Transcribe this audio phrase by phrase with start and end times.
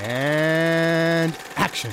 [0.00, 1.90] And action.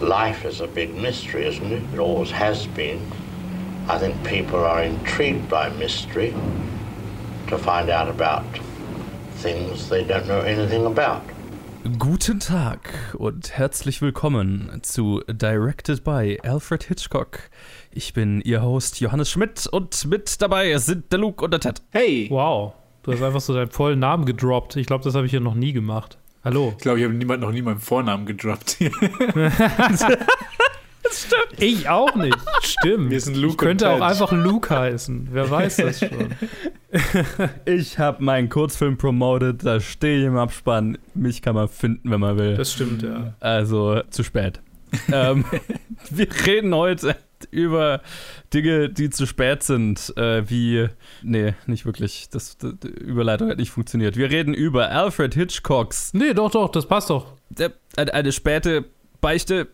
[0.00, 1.82] Life is a big mystery, isn't it?
[1.94, 3.10] It always has been.
[3.88, 6.34] I think people are intrigued by mystery
[7.48, 8.44] to find out about
[9.36, 11.22] things they don't know anything about.
[11.86, 17.38] Guten Tag und herzlich willkommen zu Directed by Alfred Hitchcock.
[17.92, 21.82] Ich bin Ihr Host Johannes Schmidt und mit dabei sind der Luke und der Ted.
[21.90, 22.26] Hey!
[22.28, 22.72] Wow,
[23.04, 24.74] du hast einfach so deinen vollen Namen gedroppt.
[24.76, 26.18] Ich glaube, das habe ich hier noch nie gemacht.
[26.42, 26.74] Hallo.
[26.76, 28.78] Ich glaube, ich habe niemand, noch nie meinen Vornamen gedroppt.
[31.58, 32.36] Ich auch nicht.
[32.62, 33.10] Stimmt.
[33.10, 35.28] Wir sind Luke ich könnte und auch einfach Luke heißen.
[35.30, 36.34] Wer weiß das schon.
[37.66, 40.96] Ich habe meinen Kurzfilm promoted, da stehe ich im Abspann.
[41.14, 42.56] Mich kann man finden, wenn man will.
[42.56, 43.34] Das stimmt, ja.
[43.40, 44.60] Also zu spät.
[45.12, 45.44] ähm,
[46.10, 47.16] wir reden heute
[47.50, 48.00] über
[48.54, 50.88] Dinge, die zu spät sind, äh, wie.
[51.22, 52.28] Nee, nicht wirklich.
[52.30, 54.16] Das, das, die Überleitung hat nicht funktioniert.
[54.16, 56.14] Wir reden über Alfred Hitchcocks.
[56.14, 57.34] Nee, doch, doch, das passt doch.
[57.58, 58.86] Äh, eine, eine späte
[59.20, 59.68] Beichte,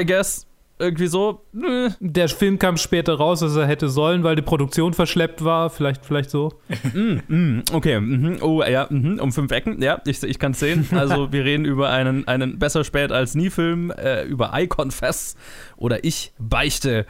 [0.00, 0.46] I guess.
[0.82, 1.44] Irgendwie so.
[1.54, 1.90] Äh.
[2.00, 5.70] der Film kam später raus, als er hätte sollen, weil die Produktion verschleppt war.
[5.70, 6.52] Vielleicht, vielleicht so.
[6.92, 8.38] Mm, okay, mhm.
[8.42, 9.18] oh ja, mhm.
[9.20, 10.88] um fünf Ecken, ja, ich, ich kann es sehen.
[10.92, 15.36] Also wir reden über einen, einen besser spät als nie Film, äh, über I Confess
[15.76, 17.06] oder Ich beichte.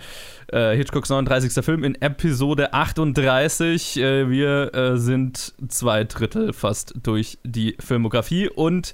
[0.48, 1.64] Äh, Hitchcocks 39.
[1.64, 3.96] Film in Episode 38.
[3.96, 8.92] Äh, wir äh, sind zwei Drittel fast durch die Filmografie und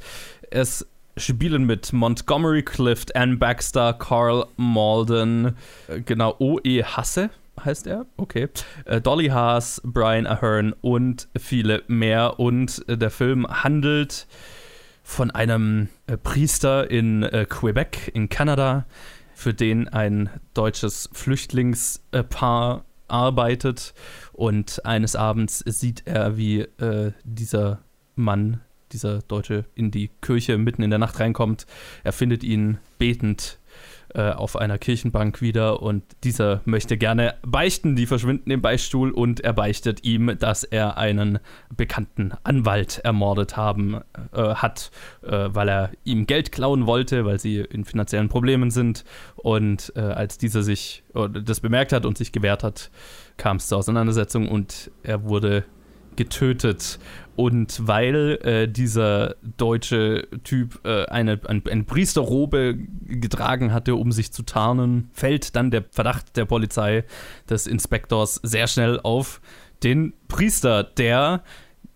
[0.50, 0.86] es
[1.19, 5.56] spielen mit Montgomery Clift, Ann Baxter, Carl Malden,
[5.88, 6.83] äh, genau, O.E.
[6.83, 7.30] Hasse
[7.64, 8.48] heißt er, okay,
[8.84, 12.38] äh, Dolly Haas, Brian Ahern und viele mehr.
[12.38, 14.27] Und äh, der Film handelt
[15.02, 15.88] von einem
[16.22, 18.84] Priester in Quebec in Kanada,
[19.32, 23.94] für den ein deutsches Flüchtlingspaar arbeitet.
[24.32, 27.81] Und eines Abends sieht er, wie äh, dieser
[28.15, 28.60] Mann,
[28.93, 31.66] dieser Deutsche, in die Kirche mitten in der Nacht reinkommt.
[32.04, 33.59] Er findet ihn betend
[34.15, 37.94] äh, auf einer Kirchenbank wieder und dieser möchte gerne beichten.
[37.94, 41.38] Die verschwinden im Beichtstuhl und er beichtet ihm, dass er einen
[41.77, 44.00] bekannten Anwalt ermordet haben
[44.32, 44.91] äh, hat,
[45.22, 49.04] äh, weil er ihm Geld klauen wollte, weil sie in finanziellen Problemen sind.
[49.37, 52.91] Und äh, als dieser sich äh, das bemerkt hat und sich gewehrt hat,
[53.37, 55.65] kam es zur Auseinandersetzung und er wurde
[56.16, 56.98] getötet.
[57.38, 62.76] Und weil äh, dieser deutsche Typ äh, eine, ein, eine Priesterrobe
[63.06, 67.04] getragen hatte, um sich zu tarnen, fällt dann der Verdacht der Polizei,
[67.48, 69.41] des Inspektors, sehr schnell auf
[69.84, 71.44] den Priester, der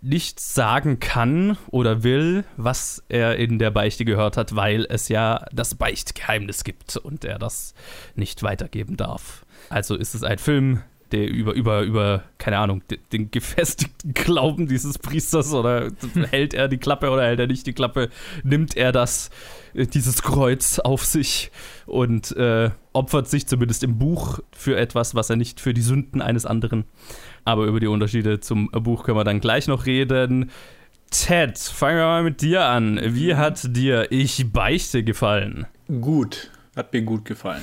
[0.00, 5.44] nicht sagen kann oder will, was er in der Beichte gehört hat, weil es ja
[5.52, 7.74] das Beichtgeheimnis gibt und er das
[8.14, 9.44] nicht weitergeben darf.
[9.70, 14.66] Also ist es ein Film, der über, über, über, keine Ahnung, de- den gefestigten Glauben
[14.66, 15.90] dieses Priesters oder
[16.30, 18.08] hält er die Klappe oder hält er nicht die Klappe,
[18.42, 19.30] nimmt er das,
[19.74, 21.50] äh, dieses Kreuz auf sich
[21.86, 26.20] und äh, opfert sich zumindest im Buch für etwas, was er nicht für die Sünden
[26.22, 26.84] eines anderen.
[27.44, 30.50] Aber über die Unterschiede zum Buch können wir dann gleich noch reden.
[31.10, 32.98] Ted, fangen wir mal mit dir an.
[33.02, 35.66] Wie hat dir Ich beichte gefallen?
[36.00, 37.62] Gut, hat mir gut gefallen.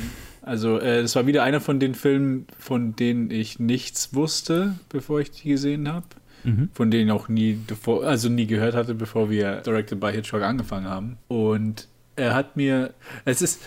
[0.49, 5.19] Also, äh, es war wieder einer von den Filmen, von denen ich nichts wusste, bevor
[5.19, 6.07] ich die gesehen habe.
[6.43, 6.69] Mhm.
[6.73, 10.41] Von denen ich auch nie, davor, also nie gehört hatte, bevor wir Directed by Hitchcock
[10.41, 11.17] angefangen haben.
[11.27, 12.95] Und er hat mir,
[13.25, 13.61] es ist,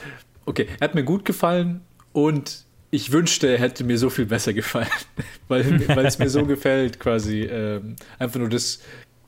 [0.45, 4.53] okay, er hat mir gut gefallen und ich wünschte, er hätte mir so viel besser
[4.53, 4.89] gefallen,
[5.47, 8.81] weil, weil es mir so gefällt, quasi ähm, einfach nur das,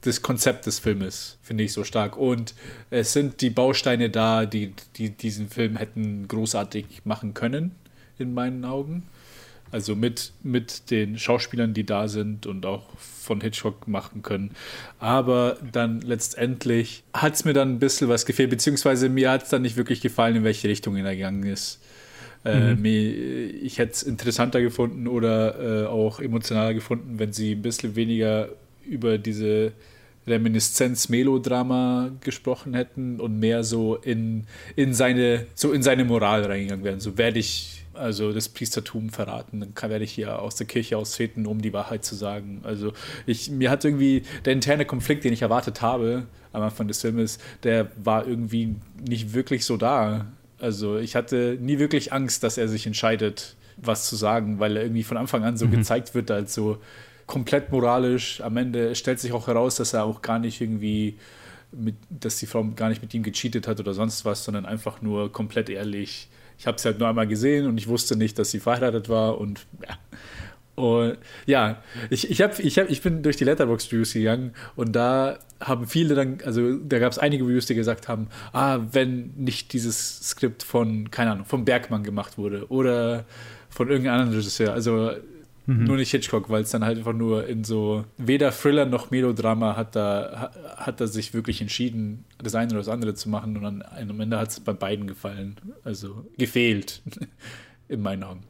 [0.04, 2.16] das Konzept des Filmes finde ich so stark.
[2.16, 2.54] Und
[2.90, 7.72] es sind die Bausteine da, die, die diesen Film hätten großartig machen können,
[8.18, 9.04] in meinen Augen.
[9.72, 14.50] Also mit, mit den Schauspielern, die da sind und auch von Hitchcock machen können.
[15.00, 19.48] Aber dann letztendlich hat es mir dann ein bisschen was gefehlt, beziehungsweise mir hat es
[19.48, 21.80] dann nicht wirklich gefallen, in welche Richtung er gegangen ist.
[22.44, 22.92] Äh, mir,
[23.62, 28.50] ich hätte es interessanter gefunden oder äh, auch emotionaler gefunden, wenn sie ein bisschen weniger
[28.86, 29.72] über diese
[30.26, 34.44] Reminiszenz-Melodrama gesprochen hätten und mehr so in,
[34.76, 37.00] in, seine, so in seine Moral reingegangen wären.
[37.00, 40.98] So werde ich also das Priestertum verraten, dann kann, werde ich hier aus der Kirche
[40.98, 42.60] austreten, um die Wahrheit zu sagen.
[42.64, 42.92] Also
[43.26, 47.38] ich, mir hat irgendwie der interne Konflikt, den ich erwartet habe am Anfang des Filmes,
[47.62, 48.76] der war irgendwie
[49.08, 50.26] nicht wirklich so da.
[50.58, 54.82] Also ich hatte nie wirklich Angst, dass er sich entscheidet, was zu sagen, weil er
[54.82, 56.78] irgendwie von Anfang an so gezeigt wird als so
[57.26, 58.40] komplett moralisch.
[58.40, 61.16] Am Ende stellt sich auch heraus, dass er auch gar nicht irgendwie
[61.72, 65.02] mit, dass die Frau gar nicht mit ihm gecheatet hat oder sonst was, sondern einfach
[65.02, 66.28] nur komplett ehrlich.
[66.58, 69.38] Ich habe sie halt nur einmal gesehen und ich wusste nicht, dass sie verheiratet war
[69.38, 69.98] und ja.
[70.76, 74.96] Und ja, ich, ich, hab, ich, hab, ich bin durch die Letterbox Reviews gegangen und
[74.96, 79.32] da haben viele dann, also da gab es einige Reviews, die gesagt haben, ah, wenn
[79.36, 83.24] nicht dieses Skript von, keine Ahnung, vom Bergmann gemacht wurde oder
[83.70, 85.12] von irgendeinem anderen Regisseur, also
[85.66, 85.84] mhm.
[85.84, 89.76] nur nicht Hitchcock, weil es dann halt einfach nur in so weder Thriller noch Melodrama
[89.76, 93.62] hat da hat er sich wirklich entschieden, das eine oder das andere zu machen und
[93.62, 97.02] dann am Ende hat es bei beiden gefallen, also gefehlt
[97.88, 98.42] in meinen Augen.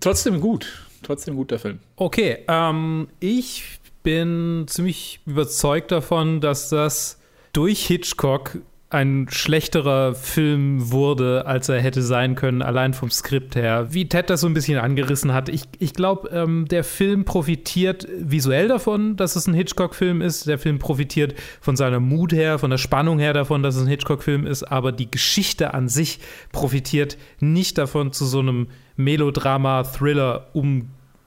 [0.00, 0.66] Trotzdem gut
[1.04, 1.78] trotzdem guter Film.
[1.96, 7.20] Okay, ähm, ich bin ziemlich überzeugt davon, dass das
[7.52, 8.58] durch Hitchcock
[8.94, 13.88] ein schlechterer Film wurde, als er hätte sein können, allein vom Skript her.
[13.90, 15.48] Wie Ted das so ein bisschen angerissen hat.
[15.48, 20.46] Ich, ich glaube, ähm, der Film profitiert visuell davon, dass es ein Hitchcock-Film ist.
[20.46, 23.88] Der Film profitiert von seiner Mut her, von der Spannung her davon, dass es ein
[23.88, 24.62] Hitchcock-Film ist.
[24.62, 26.20] Aber die Geschichte an sich
[26.52, 30.50] profitiert nicht davon, zu so einem Melodrama-Thriller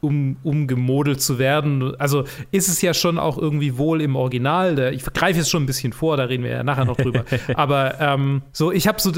[0.01, 1.95] um um, umgemodelt zu werden.
[1.99, 4.75] Also ist es ja schon auch irgendwie wohl im Original.
[4.75, 7.25] Der, ich greife jetzt schon ein bisschen vor, da reden wir ja nachher noch drüber.
[7.55, 9.11] Aber ähm, so, ich habe so,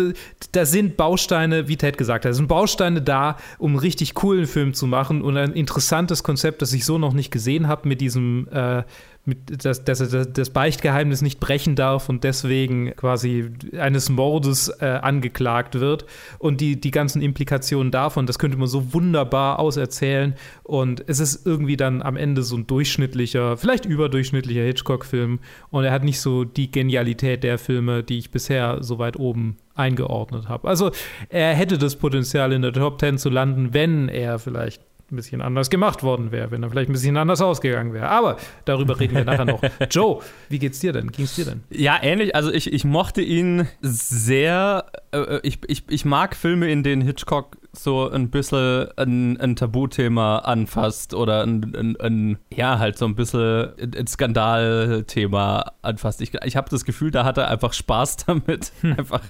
[0.51, 4.73] da sind Bausteine, wie Ted gesagt hat, sind Bausteine da, um einen richtig coolen Film
[4.73, 8.47] zu machen und ein interessantes Konzept, das ich so noch nicht gesehen habe mit diesem
[8.51, 8.83] äh,
[9.29, 14.85] mit, dass, dass er das Beichtgeheimnis nicht brechen darf und deswegen quasi eines Mordes äh,
[14.85, 16.05] angeklagt wird.
[16.37, 20.33] Und die, die ganzen Implikationen davon, das könnte man so wunderbar auserzählen.
[20.63, 25.39] Und es ist irgendwie dann am Ende so ein durchschnittlicher, vielleicht überdurchschnittlicher Hitchcock-Film.
[25.69, 29.57] Und er hat nicht so die Genialität der Filme, die ich bisher so weit oben
[29.75, 30.67] eingeordnet habe.
[30.67, 30.91] Also
[31.29, 35.41] er hätte das Potenzial, in der Top 10 zu landen, wenn er vielleicht ein bisschen
[35.41, 38.09] anders gemacht worden wäre, wenn er vielleicht ein bisschen anders ausgegangen wäre.
[38.09, 39.61] Aber darüber reden wir nachher noch.
[39.89, 41.11] Joe, wie geht's dir denn?
[41.11, 41.63] Ging's dir denn?
[41.69, 42.35] Ja, ähnlich.
[42.35, 44.85] Also ich, ich mochte ihn sehr.
[45.11, 50.39] Äh, ich, ich, ich mag Filme, in denen Hitchcock so ein bisschen ein, ein Tabuthema
[50.39, 56.21] anfasst oder ein, ein, ein, ja, halt so ein bisschen ein Skandalthema anfasst.
[56.21, 58.71] Ich, ich habe das Gefühl, da hat er einfach Spaß damit.
[58.81, 58.89] Hm.
[58.99, 59.21] Einfach,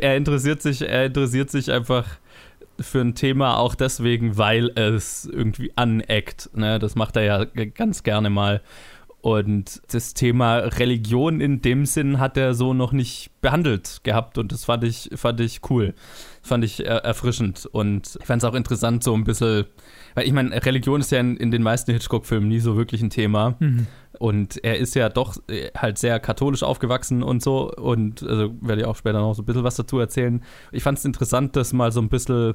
[0.00, 2.06] er interessiert sich, er interessiert sich einfach
[2.80, 6.50] für ein Thema auch deswegen, weil es irgendwie aneckt.
[6.54, 6.78] Ne?
[6.78, 8.62] Das macht er ja ganz gerne mal.
[9.22, 14.50] Und das Thema Religion in dem Sinn hat er so noch nicht behandelt gehabt und
[14.50, 15.94] das fand ich, fand ich cool.
[16.40, 19.66] Fand ich er erfrischend und ich fand es auch interessant, so ein bisschen,
[20.14, 23.10] weil ich meine, Religion ist ja in, in den meisten Hitchcock-Filmen nie so wirklich ein
[23.10, 23.56] Thema.
[23.58, 23.86] Mhm.
[24.18, 27.70] Und er ist ja doch äh, halt sehr katholisch aufgewachsen und so.
[27.72, 30.42] Und also werde ich auch später noch so ein bisschen was dazu erzählen.
[30.72, 32.54] Ich fand es interessant, das mal so ein bisschen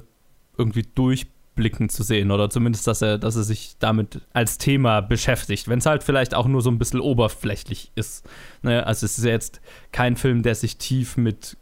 [0.57, 5.67] irgendwie durchblicken zu sehen oder zumindest, dass er, dass er sich damit als Thema beschäftigt,
[5.67, 8.27] wenn es halt vielleicht auch nur so ein bisschen oberflächlich ist.
[8.61, 8.85] Ne?
[8.85, 9.61] Also es ist ja jetzt
[9.91, 11.57] kein Film, der sich tief mit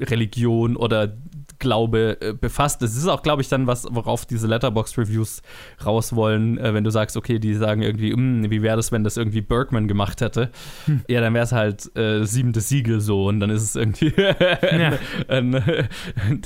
[0.00, 1.16] Religion oder
[1.58, 2.82] Glaube äh, befasst.
[2.82, 5.42] Das ist auch, glaube ich, dann was, worauf diese Letterbox-Reviews
[5.84, 9.04] raus wollen, äh, wenn du sagst, okay, die sagen irgendwie, hm, wie wäre das, wenn
[9.04, 10.50] das irgendwie Bergman gemacht hätte?
[10.86, 11.02] Hm.
[11.08, 14.98] Ja, dann wäre es halt äh, siebentes Siegel so und dann ist es irgendwie ein,
[15.28, 15.88] ein, ein,
[16.28, 16.42] ein,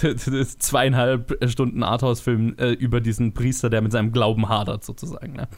[0.58, 5.34] zweieinhalb Stunden Arthouse-Film äh, über diesen Priester, der mit seinem Glauben hadert, sozusagen.
[5.34, 5.48] Ne?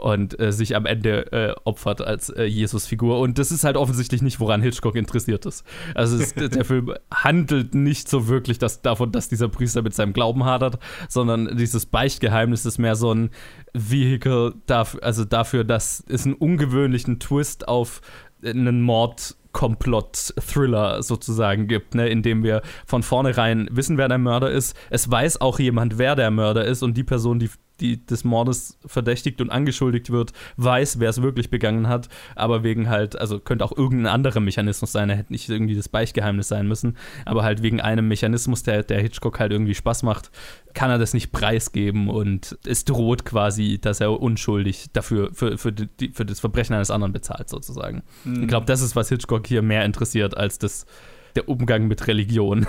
[0.00, 3.20] Und äh, sich am Ende äh, opfert als Jesus-Figur.
[3.20, 5.64] Und das ist halt offensichtlich nicht, woran Hitchcock interessiert ist.
[5.94, 10.12] Also es, der Film handelt nicht so wirklich, dass davon, dass dieser Priester mit seinem
[10.12, 10.78] Glauben hadert,
[11.08, 13.30] sondern dieses Beichtgeheimnis ist mehr so ein
[13.74, 18.00] Vehikel dafür, also dafür, dass es einen ungewöhnlichen Twist auf
[18.42, 24.50] einen Mord Komplott-Thriller sozusagen gibt, ne, in dem wir von vornherein wissen, wer der Mörder
[24.50, 24.76] ist.
[24.90, 27.48] Es weiß auch jemand, wer der Mörder ist und die Person, die
[27.80, 32.88] die des Mordes verdächtigt und angeschuldigt wird, weiß, wer es wirklich begangen hat, aber wegen
[32.88, 36.66] halt, also könnte auch irgendein anderer Mechanismus sein, er hätte nicht irgendwie das Beichtgeheimnis sein
[36.66, 40.30] müssen, aber halt wegen einem Mechanismus, der, der Hitchcock halt irgendwie Spaß macht,
[40.74, 45.72] kann er das nicht preisgeben und es droht quasi, dass er unschuldig dafür, für, für,
[45.72, 48.02] die, für das Verbrechen eines anderen bezahlt, sozusagen.
[48.24, 48.42] Mhm.
[48.42, 50.86] Ich glaube, das ist, was Hitchcock hier mehr interessiert, als das,
[51.34, 52.66] der Umgang mit Religion.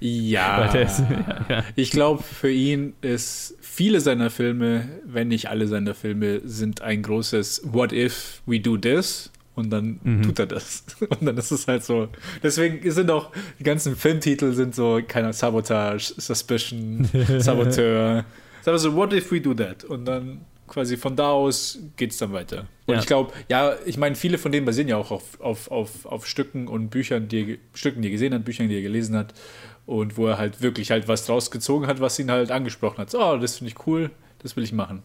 [0.00, 1.64] Ja, ist, ja, ja.
[1.76, 7.02] ich glaube, für ihn ist viele seiner Filme, wenn nicht alle seiner Filme, sind ein
[7.02, 9.30] großes What if we do this?
[9.54, 10.22] Und dann mhm.
[10.22, 10.84] tut er das.
[11.00, 12.08] Und dann ist es halt so.
[12.42, 18.24] Deswegen sind auch die ganzen Filmtitel sind so, keine Sabotage, Suspicion, Saboteur.
[18.64, 19.82] Also, what if we do that?
[19.82, 22.66] Und dann quasi von da aus geht es dann weiter.
[22.86, 23.00] Und ja.
[23.00, 26.26] ich glaube, ja, ich meine, viele von denen basieren ja auch auf, auf, auf, auf
[26.26, 29.34] Stücken und Büchern, die er, Stücken, die er gesehen hat, Büchern, die er gelesen hat
[29.88, 33.10] und wo er halt wirklich halt was draus gezogen hat, was ihn halt angesprochen hat.
[33.10, 34.10] So, oh, das finde ich cool,
[34.42, 35.02] das will ich machen.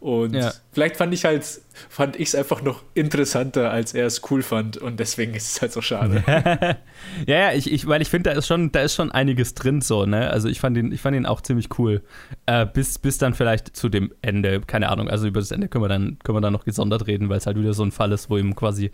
[0.00, 0.52] Und Ja.
[0.72, 1.46] vielleicht fand ich halt,
[1.88, 4.76] fand ich es einfach noch interessanter, als er es cool fand.
[4.76, 6.22] Und deswegen ist es halt so schade.
[7.26, 9.80] Ja, ja, ich, ich, weil ich finde, da ist schon, da ist schon einiges drin
[9.80, 10.28] so, ne?
[10.30, 12.02] Also ich fand ihn, ich fand ihn auch ziemlich cool.
[12.46, 15.84] Äh, bis, bis dann vielleicht zu dem Ende, keine Ahnung, also über das Ende können
[15.84, 18.12] wir dann, können wir dann noch gesondert reden, weil es halt wieder so ein Fall
[18.12, 18.90] ist, wo ihm quasi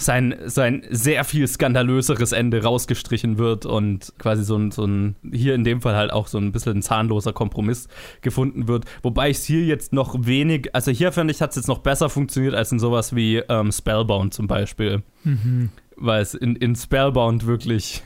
[0.00, 5.54] sein, sein sehr viel skandalöseres Ende rausgestrichen wird und quasi so ein, so ein, hier
[5.54, 7.88] in dem Fall halt auch so ein bisschen ein zahnloser Kompromiss
[8.20, 8.84] gefunden wird.
[9.02, 11.78] Wobei ich es hier jetzt noch wenig, also hier finde ich, hat es jetzt noch
[11.78, 15.02] besser funktioniert als in sowas wie ähm, Spellbound zum Beispiel
[16.00, 18.02] weil es in, in Spellbound wirklich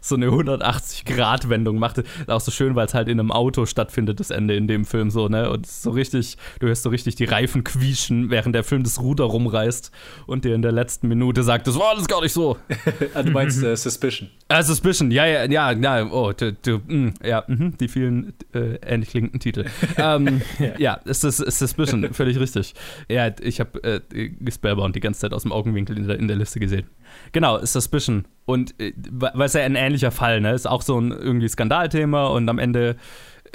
[0.00, 2.04] so eine 180-Grad-Wendung machte.
[2.26, 5.10] Auch so schön, weil es halt in einem Auto stattfindet, das Ende in dem Film
[5.10, 5.50] so, ne?
[5.50, 8.82] Und es ist so richtig, du hörst so richtig die Reifen quietschen, während der Film
[8.82, 9.90] das Ruder rumreißt
[10.26, 12.56] und dir in der letzten Minute sagt, das war alles gar nicht so.
[13.14, 14.28] Ah, du meinst äh, Suspicion.
[14.48, 18.76] Ah, Suspicion, ja, ja, ja, ja, oh, du, du mm, ja, mhm, die vielen äh,
[18.82, 19.64] ähnlich klingenden Titel.
[19.96, 20.42] ähm,
[20.78, 22.74] ja, es ist, es ist Suspicion, völlig richtig.
[23.08, 26.36] Ja, ich habe äh, Spellbound die ganze Zeit aus dem Augenwinkel in der, in der
[26.36, 26.86] Liste gesehen.
[27.32, 28.26] Genau, Suspicion.
[28.44, 30.52] Und äh, weil es ja ein ähnlicher Fall, ne?
[30.52, 32.96] Ist auch so ein irgendwie Skandalthema und am Ende,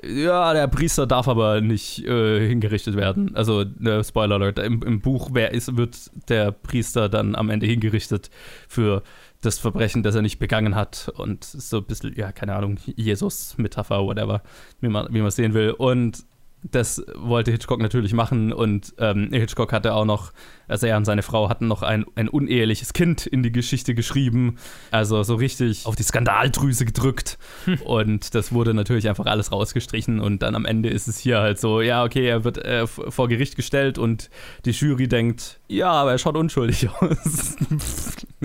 [0.04, 3.36] ja, der Priester darf aber nicht äh, hingerichtet werden.
[3.36, 5.98] Also, ne, Spoiler Alert, im, im Buch wer ist, wird
[6.30, 8.30] der Priester dann am Ende hingerichtet
[8.68, 9.04] für
[9.42, 11.12] das Verbrechen, das er nicht begangen hat.
[11.16, 14.42] Und so ein bisschen, ja, keine Ahnung, Jesus-Metapher, whatever,
[14.80, 15.72] wie man wie man es sehen will.
[15.72, 16.26] Und
[16.64, 20.32] das wollte Hitchcock natürlich machen und ähm, Hitchcock hatte auch noch,
[20.68, 24.58] also er und seine Frau hatten noch ein, ein uneheliches Kind in die Geschichte geschrieben,
[24.92, 27.38] also so richtig auf die Skandaldrüse gedrückt
[27.86, 31.60] und das wurde natürlich einfach alles rausgestrichen und dann am Ende ist es hier halt
[31.60, 34.30] so, ja okay, er wird äh, vor Gericht gestellt und
[34.66, 37.56] die Jury denkt, ja, aber er schaut unschuldig aus.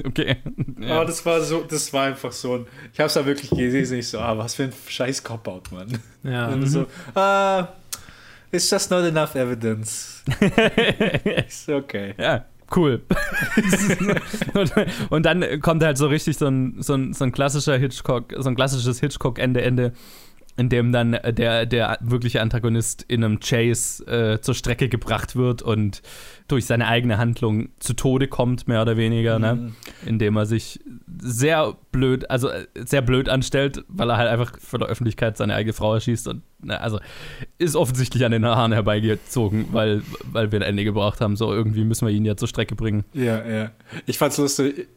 [0.04, 0.36] okay.
[0.80, 0.96] Ja.
[0.96, 2.66] Aber das war so, das war einfach so ein.
[2.92, 5.98] Ich hab's da wirklich gesehen, ich so, ah, was für ein scheiß Cop-Out, Mann.
[6.22, 6.48] Ja.
[6.48, 7.68] Und so, ah,
[8.56, 10.22] it's just not enough evidence.
[11.48, 12.14] so, okay.
[12.18, 12.44] Ja,
[12.74, 13.02] cool.
[14.54, 14.72] und,
[15.10, 18.48] und dann kommt halt so richtig so ein, so ein, so ein klassischer Hitchcock, so
[18.48, 19.92] ein klassisches Hitchcock-Ende-Ende,
[20.56, 25.60] in dem dann der, der wirkliche Antagonist in einem Chase äh, zur Strecke gebracht wird
[25.60, 26.00] und
[26.48, 29.72] durch seine eigene Handlung zu Tode kommt, mehr oder weniger, ne?
[30.06, 30.80] Indem er sich
[31.18, 35.54] sehr blöd, also äh, sehr blöd anstellt, weil er halt einfach vor der Öffentlichkeit seine
[35.54, 37.00] eigene Frau erschießt und na, also
[37.58, 41.36] ist offensichtlich an den Haaren herbeigezogen, weil, weil wir ein Ende gebraucht haben.
[41.36, 43.04] So irgendwie müssen wir ihn ja zur Strecke bringen.
[43.12, 43.70] Ja, ja.
[44.04, 44.88] Ich fand's lustig.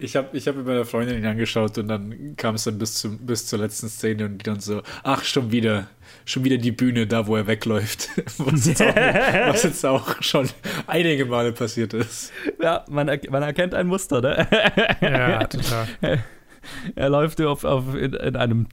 [0.00, 2.94] Ich habe ich hab mit meiner Freundin ihn angeschaut und dann kam es dann bis,
[2.94, 5.86] zum, bis zur letzten Szene und die dann so, ach, schon wieder,
[6.24, 8.08] schon wieder die Bühne da, wo er wegläuft.
[8.38, 10.48] Was jetzt auch, was jetzt auch schon
[10.86, 12.32] einige Male passiert ist.
[12.60, 14.46] Ja, man, er, man erkennt ein Muster, ne?
[15.00, 15.86] ja, total.
[16.94, 18.66] er läuft auf, auf in, in einem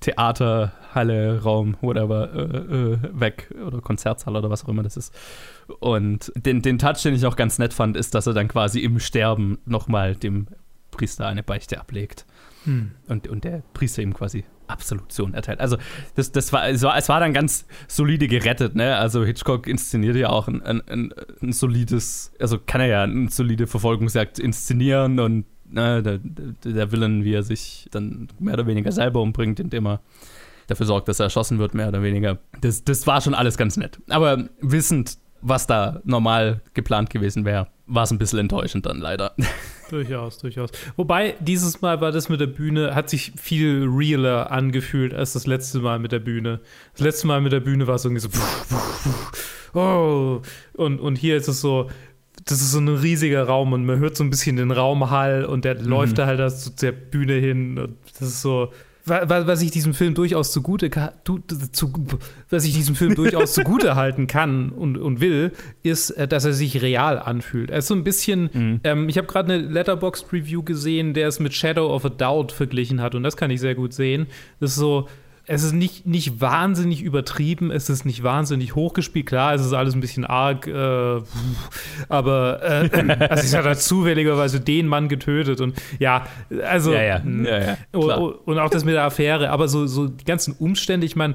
[0.00, 5.14] Theater, Halle, Raum, whatever, äh, äh, weg oder Konzertsaal oder was auch immer das ist.
[5.78, 8.80] Und den, den Touch, den ich auch ganz nett fand, ist, dass er dann quasi
[8.80, 10.48] im Sterben nochmal dem
[10.90, 12.26] Priester eine Beichte ablegt.
[12.64, 12.92] Hm.
[13.08, 15.60] Und, und der Priester ihm quasi Absolution erteilt.
[15.60, 15.76] Also
[16.14, 18.96] das, das war, es war, es war dann ganz solide gerettet, ne?
[18.96, 23.30] Also Hitchcock inszeniert ja auch ein, ein, ein, ein solides, also kann er ja eine
[23.30, 28.92] solide Verfolgungsjagd inszenieren und ne, der, der, Villain, wie er sich dann mehr oder weniger
[28.92, 30.00] selber umbringt, indem er
[30.66, 32.38] dafür sorgt, dass er erschossen wird, mehr oder weniger.
[32.60, 33.98] Das, das war schon alles ganz nett.
[34.08, 39.34] Aber wissend, was da normal geplant gewesen wäre, war es ein bisschen enttäuschend dann leider.
[39.90, 40.70] Durchaus, durchaus.
[40.94, 45.48] Wobei, dieses Mal war das mit der Bühne, hat sich viel realer angefühlt als das
[45.48, 46.60] letzte Mal mit der Bühne.
[46.92, 48.28] Das letzte Mal mit der Bühne war es irgendwie so,
[49.76, 50.42] oh,
[50.74, 51.90] und, und hier ist es so,
[52.44, 55.64] das ist so ein riesiger Raum und man hört so ein bisschen den Raumhall und
[55.64, 58.72] der läuft da halt zu der Bühne hin und das ist so,
[59.04, 60.90] wa- wa- was ich diesem Film durchaus zugute
[61.72, 61.92] zu,
[62.48, 66.52] was ich diesem Film durchaus zugute halten kann und, und will, ist, äh, dass er
[66.52, 67.70] sich real anfühlt.
[67.70, 71.40] Er ist so ein bisschen, ähm, ich habe gerade eine Letterboxd Review gesehen, der es
[71.40, 74.26] mit Shadow of a Doubt verglichen hat und das kann ich sehr gut sehen.
[74.60, 75.08] Das ist so,
[75.52, 79.26] es ist nicht, nicht wahnsinnig übertrieben, es ist nicht wahnsinnig hochgespielt.
[79.26, 81.20] Klar, es ist alles ein bisschen arg, äh,
[82.08, 82.88] aber äh,
[83.28, 86.24] also ich habe zufälligerweise den Mann getötet und ja,
[86.62, 87.48] also ja, ja, mh.
[87.48, 91.16] ja, oh, Und auch das mit der Affäre, aber so, so die ganzen Umstände, ich
[91.16, 91.34] meine,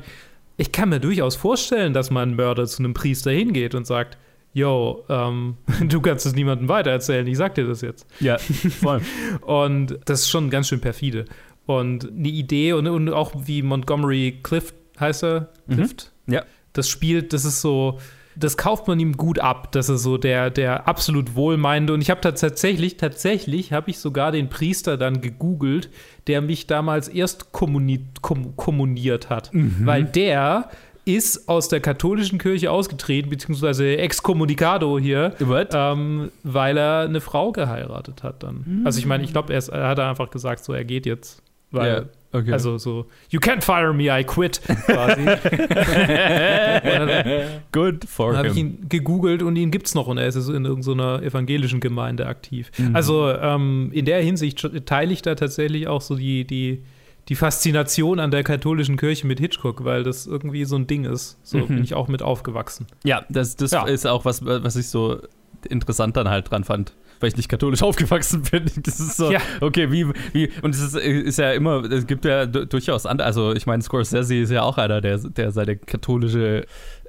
[0.56, 4.18] ich kann mir durchaus vorstellen, dass mal ein Mörder zu einem Priester hingeht und sagt,
[4.54, 5.58] yo, ähm,
[5.90, 8.08] du kannst es niemandem weitererzählen, ich sag dir das jetzt.
[8.22, 9.02] ja, voll.
[9.42, 11.26] Und das ist schon ganz schön perfide.
[11.66, 16.44] Und eine Idee und, und auch wie Montgomery Clift heißt er, Clift, Ja.
[16.74, 18.00] das spielt, das ist so,
[18.36, 21.94] das kauft man ihm gut ab, dass er so der, der absolut wohlmeinende.
[21.94, 25.90] Und ich habe tatsächlich, tatsächlich habe ich sogar den Priester dann gegoogelt,
[26.28, 30.70] der mich damals erst kommuni kom kommuniert hat, weil der
[31.08, 35.34] ist aus der katholischen Kirche ausgetreten, beziehungsweise excommunicado hier,
[35.74, 38.82] ähm, weil er eine Frau geheiratet hat dann.
[38.86, 41.42] Also ich meine, ich glaube, er, ist- er hat einfach gesagt, so er geht jetzt.
[41.76, 42.52] Weil, Ja, okay.
[42.54, 45.22] Also so, you can't fire me, I quit, quasi.
[47.72, 48.78] Good for Dann habe ich him.
[48.82, 52.72] ihn gegoogelt und ihn gibt es noch und er ist in irgendeiner evangelischen Gemeinde aktiv.
[52.78, 52.96] Mhm.
[52.96, 56.84] Also ähm, in der Hinsicht teile ich da tatsächlich auch so die, die,
[57.30, 61.38] die Faszination an der katholischen Kirche mit Hitchcock, weil das irgendwie so ein Ding ist.
[61.44, 61.68] So Mhm.
[61.68, 62.88] bin ich auch mit aufgewachsen.
[63.04, 63.86] Ja, das, das Ja.
[63.86, 65.20] ist auch was, was ich so
[65.70, 66.94] interessant dann halt dran fand.
[67.20, 68.66] Weil ich nicht katholisch aufgewachsen bin.
[68.84, 69.40] Das ist so, Ja.
[69.62, 73.26] okay, wie, wie, und es ist, ist ja immer, es gibt ja du- durchaus andere,
[73.28, 76.66] also ich meine, Scorsese ist ja auch einer, der, der seine katholische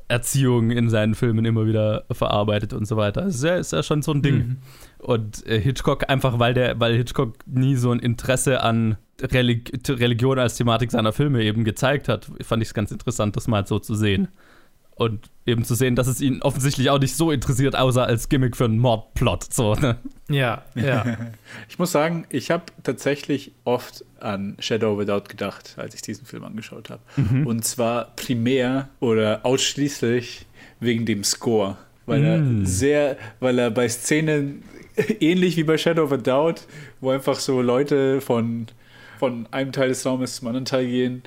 [0.09, 3.23] Erziehung in seinen Filmen immer wieder verarbeitet und so weiter.
[3.23, 4.37] Das ist ja, ist ja schon so ein Ding.
[4.37, 4.57] Mhm.
[4.99, 10.39] Und äh, Hitchcock einfach, weil der, weil Hitchcock nie so ein Interesse an Relig Religion
[10.39, 13.79] als Thematik seiner Filme eben gezeigt hat, fand ich es ganz interessant, das mal so
[13.81, 14.29] zu sehen.
[14.99, 18.57] Und eben zu sehen, dass es ihn offensichtlich auch nicht so interessiert, außer als Gimmick
[18.57, 19.53] für einen Mordplot.
[19.53, 19.99] So, ne?
[20.31, 21.05] Ja, ja.
[21.69, 26.01] Ich muss sagen, ich habe tatsächlich oft an Shadow of a Doubt gedacht, als ich
[26.03, 27.03] diesen Film angeschaut habe.
[27.45, 30.47] Und zwar primär oder ausschließlich
[30.81, 31.77] wegen dem Score.
[32.07, 32.61] Weil Mm.
[32.63, 34.63] er sehr, weil er bei Szenen
[35.21, 36.63] ähnlich wie bei Shadow of a Doubt,
[37.03, 38.67] wo einfach so Leute von,
[39.19, 41.23] von einem Teil des Raumes zum anderen Teil gehen,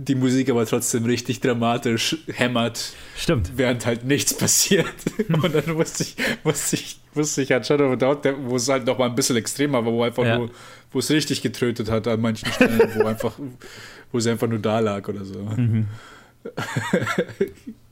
[0.00, 3.50] die Musik aber trotzdem richtig dramatisch hämmert Stimmt.
[3.56, 4.86] während halt nichts passiert.
[5.28, 6.14] Und dann musste ich,
[6.44, 9.34] musste ich, musste ich an Shadow of Doubt, wo es halt noch mal ein bisschen
[9.36, 10.38] extremer war, wo einfach Ja.
[10.38, 10.50] nur,
[10.92, 13.36] wo es richtig getrötet hat an manchen Stellen, wo einfach,
[14.12, 15.34] wo sie einfach nur da lag oder so.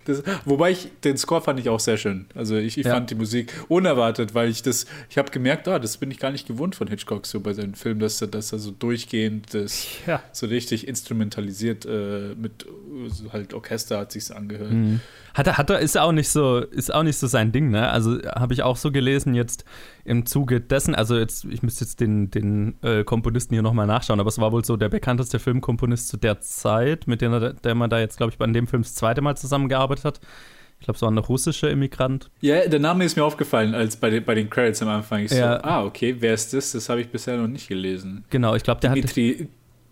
[0.08, 2.26] Das, wobei ich, den Score fand ich auch sehr schön.
[2.34, 2.94] Also ich, ich Ja.
[2.94, 6.30] fand die Musik unerwartet, weil ich das, ich habe gemerkt, ah, das bin ich gar
[6.30, 9.86] nicht gewohnt von Hitchcock so bei seinen Filmen, dass er, dass er so durchgehend das
[10.06, 10.22] ja.
[10.32, 12.66] so richtig instrumentalisiert äh, mit
[13.08, 14.72] so halt Orchester hat sich's angehört.
[14.72, 15.00] Mhm.
[15.36, 17.90] Hat er, hat er, ist auch nicht so, ist auch nicht so sein Ding, ne?
[17.90, 19.66] Also habe ich auch so gelesen jetzt
[20.06, 24.18] im Zuge dessen, also jetzt, ich müsste jetzt den, den äh, Komponisten hier nochmal nachschauen,
[24.18, 27.74] aber es war wohl so der bekannteste Filmkomponist zu der Zeit, mit dem er, der
[27.74, 30.20] man da jetzt, glaube ich, bei dem Film das zweite Mal zusammengearbeitet hat.
[30.78, 32.30] Ich glaube, es war ein russischer Immigrant.
[32.40, 35.24] Ja, der Name ist mir aufgefallen, als bei den, bei den Credits am Anfang.
[35.24, 35.56] Ich Ja.
[35.56, 36.72] so, ah, okay, wer ist das?
[36.72, 38.24] Das habe ich bisher noch nicht gelesen.
[38.30, 39.16] Genau, ich glaube, der hat.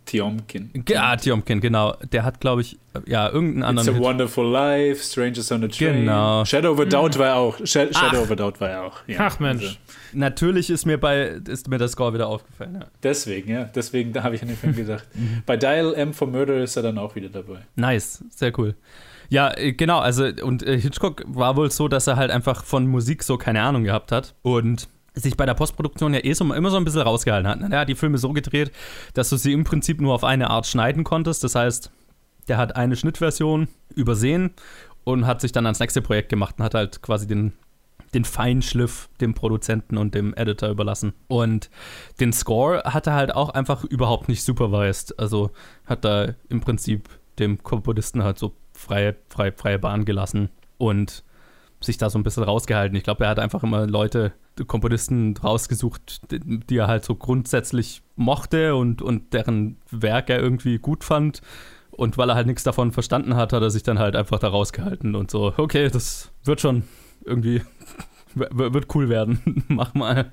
[0.07, 0.71] Tiomkin.
[0.88, 1.97] Ja, Tiomkin, genau.
[2.12, 3.95] Der hat, glaube ich, ja, irgendeinen It's a anderen.
[3.95, 4.05] Hit.
[4.05, 6.01] Wonderful Life, Strangers on a Train.
[6.01, 6.45] Genau.
[6.45, 7.59] Shadow of a Doubt war er auch.
[7.64, 8.01] Sha Ach.
[8.01, 9.01] Shadow of a Doubt war er auch.
[9.07, 9.62] Ja, Ach Mensch.
[9.64, 9.77] also
[10.12, 12.79] Natürlich ist mir bei ist mir der Score wieder aufgefallen.
[12.81, 12.87] Ja.
[13.03, 13.64] deswegen, ja.
[13.64, 15.07] Deswegen da habe ich an den Film gedacht.
[15.47, 17.59] bei Dial M for Murder ist er dann auch wieder dabei.
[17.77, 18.75] Nice, sehr cool.
[19.29, 22.87] Ja, äh, genau, also und äh, Hitchcock war wohl so, dass er halt einfach von
[22.87, 26.70] Musik so keine Ahnung gehabt hat und sich bei der Postproduktion ja eh so, immer
[26.70, 27.72] so ein bisschen rausgehalten hat.
[27.72, 28.72] Er hat die Filme so gedreht,
[29.14, 31.44] dass du sie im Prinzip nur auf eine Art schneiden konntest.
[31.44, 31.90] Das heißt,
[32.48, 34.50] der hat eine Schnittversion übersehen
[35.05, 37.53] und hat sich dann ans nächste Projekt gemacht und hat halt quasi den,
[38.12, 41.12] den Feinschliff dem Produzenten und dem Editor überlassen.
[41.29, 41.70] Und
[42.20, 45.18] den Score hat er halt auch einfach überhaupt nicht supervised.
[45.18, 45.50] Also
[45.87, 51.22] hat er im Prinzip dem Komponisten halt so freie, freie, freie Bahn gelassen und
[51.81, 52.97] sich da so ein bisschen rausgehalten.
[52.97, 54.33] Ich glaube, er hat einfach immer Leute,
[54.67, 61.05] Komponisten rausgesucht, die er halt so grundsätzlich mochte und, und deren Werk er irgendwie gut
[61.05, 61.41] fand.
[61.91, 64.49] Und weil er halt nichts davon verstanden hat, hat er sich dann halt einfach da
[64.49, 66.85] rausgehalten und so, okay, das wird schon
[67.25, 67.63] irgendwie,
[68.35, 70.33] wird cool werden, mach mal.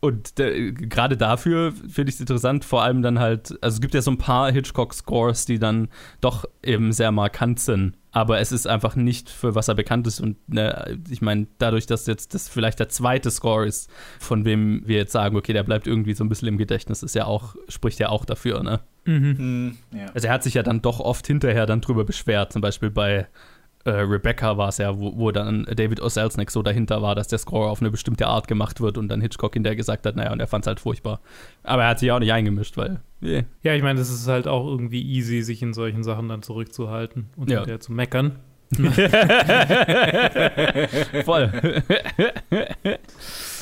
[0.00, 4.02] Und gerade dafür finde ich es interessant, vor allem dann halt, also es gibt ja
[4.02, 5.88] so ein paar Hitchcock-Scores, die dann
[6.20, 7.94] doch eben sehr markant sind.
[8.10, 10.20] Aber es ist einfach nicht, für was er bekannt ist.
[10.20, 14.82] Und ne, ich meine, dadurch, dass jetzt das vielleicht der zweite Score ist, von wem
[14.86, 17.54] wir jetzt sagen, okay, der bleibt irgendwie so ein bisschen im Gedächtnis, ist ja auch,
[17.68, 18.80] spricht ja auch dafür, ne?
[19.04, 19.38] Mhm.
[19.38, 20.06] Hm, ja.
[20.14, 22.52] Also er hat sich ja dann doch oft hinterher dann drüber beschwert.
[22.52, 23.26] Zum Beispiel bei
[23.88, 26.08] äh, Rebecca war es ja, wo, wo dann David O.
[26.08, 29.20] Selznick so dahinter war, dass der Score auf eine bestimmte Art gemacht wird und dann
[29.20, 31.20] Hitchcock hinterher gesagt hat, naja, und er fand es halt furchtbar.
[31.62, 33.42] Aber er hat sich auch nicht eingemischt, weil, eh.
[33.62, 37.30] Ja, ich meine, das ist halt auch irgendwie easy, sich in solchen Sachen dann zurückzuhalten
[37.36, 37.58] und Ja.
[37.58, 38.38] hinterher zu meckern.
[41.24, 41.50] Voll.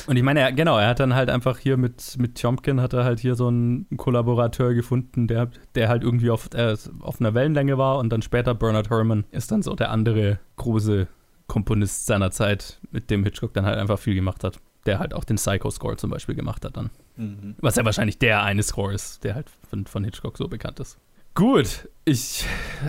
[0.07, 2.93] Und ich meine, er, genau, er hat dann halt einfach hier mit, mit Tjomkin hat
[2.93, 7.33] er halt hier so einen Kollaborateur gefunden, der, der halt irgendwie auf, äh, auf einer
[7.33, 11.07] Wellenlänge war und dann später Bernard Herrmann ist dann so der andere große
[11.47, 14.59] Komponist seiner Zeit, mit dem Hitchcock dann halt einfach viel gemacht hat.
[14.85, 16.89] Der halt auch den Psycho-Score zum Beispiel gemacht hat dann.
[17.17, 17.55] Mhm.
[17.59, 20.97] Was ja wahrscheinlich der eine Score ist, der halt von, von Hitchcock so bekannt ist.
[21.37, 22.45] Gut, ich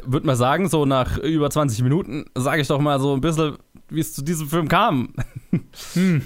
[0.06, 3.58] würde mal sagen, so nach über 20 Minuten sage ich doch mal so ein bisschen
[3.90, 5.14] wie es zu diesem Film kam.
[5.94, 6.22] Hm.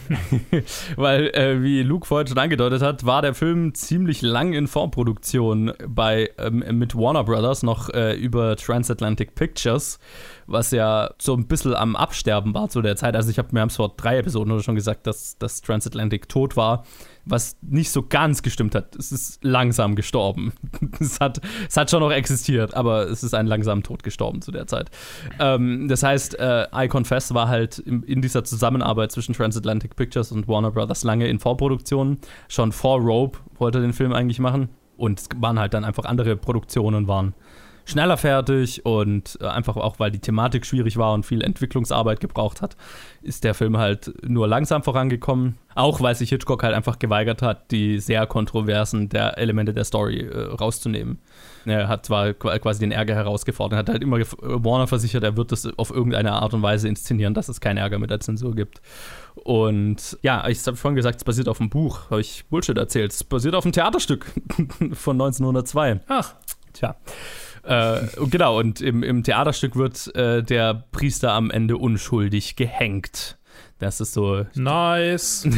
[0.96, 5.72] Weil, äh, wie Luke vorhin schon angedeutet hat, war der Film ziemlich lang in Vorproduktion
[5.86, 9.98] bei, ähm, mit Warner Brothers, noch äh, über Transatlantic Pictures,
[10.46, 13.14] was ja so ein bisschen am Absterben war zu der Zeit.
[13.14, 16.84] Also ich habe mir vor drei Episoden oder schon gesagt, dass, dass Transatlantic tot war
[17.24, 18.96] was nicht so ganz gestimmt hat.
[18.96, 20.52] Es ist langsam gestorben.
[21.00, 24.50] es, hat, es hat schon noch existiert, aber es ist ein langsam Tod gestorben zu
[24.50, 24.90] der Zeit.
[25.38, 30.32] Ähm, das heißt, äh, I Confess war halt in, in, dieser Zusammenarbeit zwischen Transatlantic Pictures
[30.32, 32.18] und Warner Brothers lange in Vorproduktion.
[32.48, 34.68] Schon vor Rope wollte den Film eigentlich machen.
[34.96, 37.34] Und es waren halt dann einfach andere Produktionen waren
[37.84, 42.62] schneller fertig und äh, einfach auch, weil die Thematik schwierig war und viel Entwicklungsarbeit gebraucht
[42.62, 42.76] hat,
[43.22, 45.56] ist der Film halt nur langsam vorangekommen.
[45.74, 50.20] Auch weil sich Hitchcock halt einfach geweigert hat, die sehr kontroversen der Elemente der Story
[50.20, 51.18] äh, rauszunehmen.
[51.64, 55.66] Er hat zwar quasi den Ärger herausgefordert, hat halt immer Warner versichert, er wird das
[55.78, 58.82] auf irgendeine Art und Weise inszenieren, dass es keinen Ärger mit der Zensur gibt.
[59.34, 63.12] Und ja, ich habe vorhin gesagt, es basiert auf einem Buch, habe ich Bullshit erzählt.
[63.12, 64.26] Es basiert auf einem Theaterstück
[64.92, 66.00] von 1902.
[66.08, 66.34] Ach.
[66.72, 66.96] Tja.
[67.64, 73.38] Äh, genau, und im, im Theaterstück wird äh, der Priester am Ende unschuldig gehängt.
[73.82, 74.46] Das ist so.
[74.54, 75.42] Nice.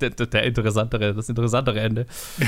[0.00, 2.06] der, der, interessantere, das interessantere Ende.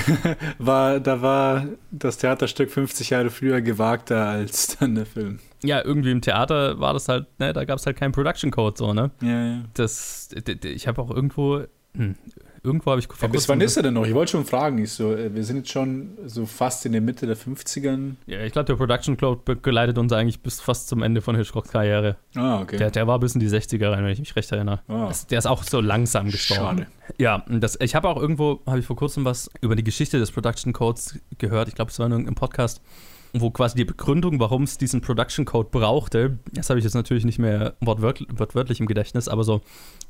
[0.58, 5.38] war, da war das Theaterstück 50 Jahre früher gewagter als dann der Film.
[5.62, 8.76] Ja, irgendwie im Theater war das halt, ne, da gab es halt keinen Production Code
[8.76, 9.12] so, ne?
[9.20, 9.62] Ja, ja.
[9.74, 10.30] Das,
[10.64, 11.62] ich habe auch irgendwo,
[11.94, 12.16] hm,
[12.62, 14.06] Irgendwo habe ich ja, Bis wann ist er denn noch?
[14.06, 14.78] Ich wollte schon fragen.
[14.78, 18.16] Ich so, äh, wir sind jetzt schon so fast in der Mitte der 50ern.
[18.26, 21.70] Ja, ich glaube, der Production Cloud begleitet uns eigentlich bis fast zum Ende von Hitchcocks
[21.70, 22.16] Karriere.
[22.34, 22.76] Ah, okay.
[22.76, 24.80] Der, der war bis in die 60er rein, wenn ich mich recht erinnere.
[24.88, 25.08] Ah.
[25.08, 26.78] Das, der ist auch so langsam gestorben.
[26.80, 26.86] Schade.
[27.18, 30.30] Ja, das, ich habe auch irgendwo, habe ich vor kurzem was über die Geschichte des
[30.30, 31.68] Production Codes gehört.
[31.68, 32.82] Ich glaube, es war in irgendeinem Podcast
[33.32, 37.24] wo quasi die Begründung, warum es diesen Production Code brauchte, das habe ich jetzt natürlich
[37.24, 39.60] nicht mehr wortwörtlich, wortwörtlich im Gedächtnis, aber so,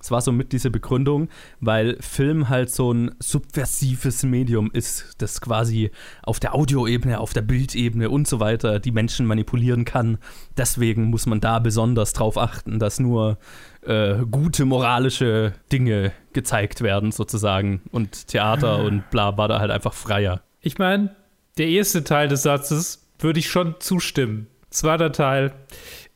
[0.00, 1.28] es war so mit dieser Begründung,
[1.60, 5.90] weil Film halt so ein subversives Medium ist, das quasi
[6.22, 10.18] auf der Audioebene, auf der Bildebene und so weiter die Menschen manipulieren kann.
[10.56, 13.38] Deswegen muss man da besonders drauf achten, dass nur
[13.82, 17.82] äh, gute moralische Dinge gezeigt werden, sozusagen.
[17.92, 20.42] Und Theater und bla war da halt einfach freier.
[20.60, 21.14] Ich meine,
[21.58, 24.46] der erste Teil des Satzes würde ich schon zustimmen.
[24.70, 25.52] Zweiter Teil.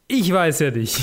[0.06, 1.00] Ich weiß ja nicht.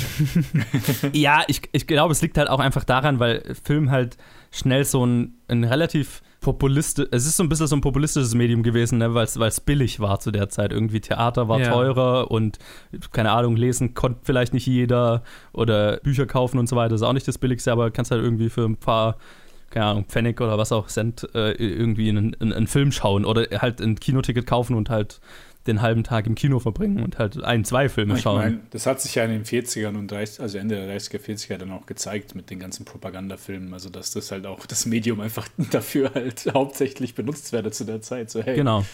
[1.12, 4.16] ja, ich, ich glaube, es liegt halt auch einfach daran, weil Film halt
[4.52, 8.62] schnell so ein, ein relativ populistisch, es ist so ein bisschen so ein populistisches Medium
[8.62, 10.72] gewesen, ne, weil es billig war zu der Zeit.
[10.72, 11.70] Irgendwie Theater war ja.
[11.70, 12.58] teurer und
[13.12, 16.90] keine Ahnung, lesen konnte vielleicht nicht jeder oder Bücher kaufen und so weiter.
[16.90, 19.16] Das ist auch nicht das Billigste, aber kannst halt irgendwie für ein paar
[19.70, 23.46] keine Ahnung, Pfennig oder was auch, Cent äh, irgendwie einen, einen, einen Film schauen oder
[23.58, 25.20] halt ein Kinoticket kaufen und halt
[25.66, 28.40] den halben Tag im Kino verbringen und halt ein, zwei Filme schauen.
[28.40, 31.20] Ich mein, das hat sich ja in den 40ern und 30, also Ende der 30er,
[31.20, 33.72] 40er dann auch gezeigt mit den ganzen Propagandafilmen.
[33.72, 38.00] Also, dass das halt auch das Medium einfach dafür halt hauptsächlich benutzt werde zu der
[38.02, 38.30] Zeit.
[38.30, 38.84] So, hey, genau.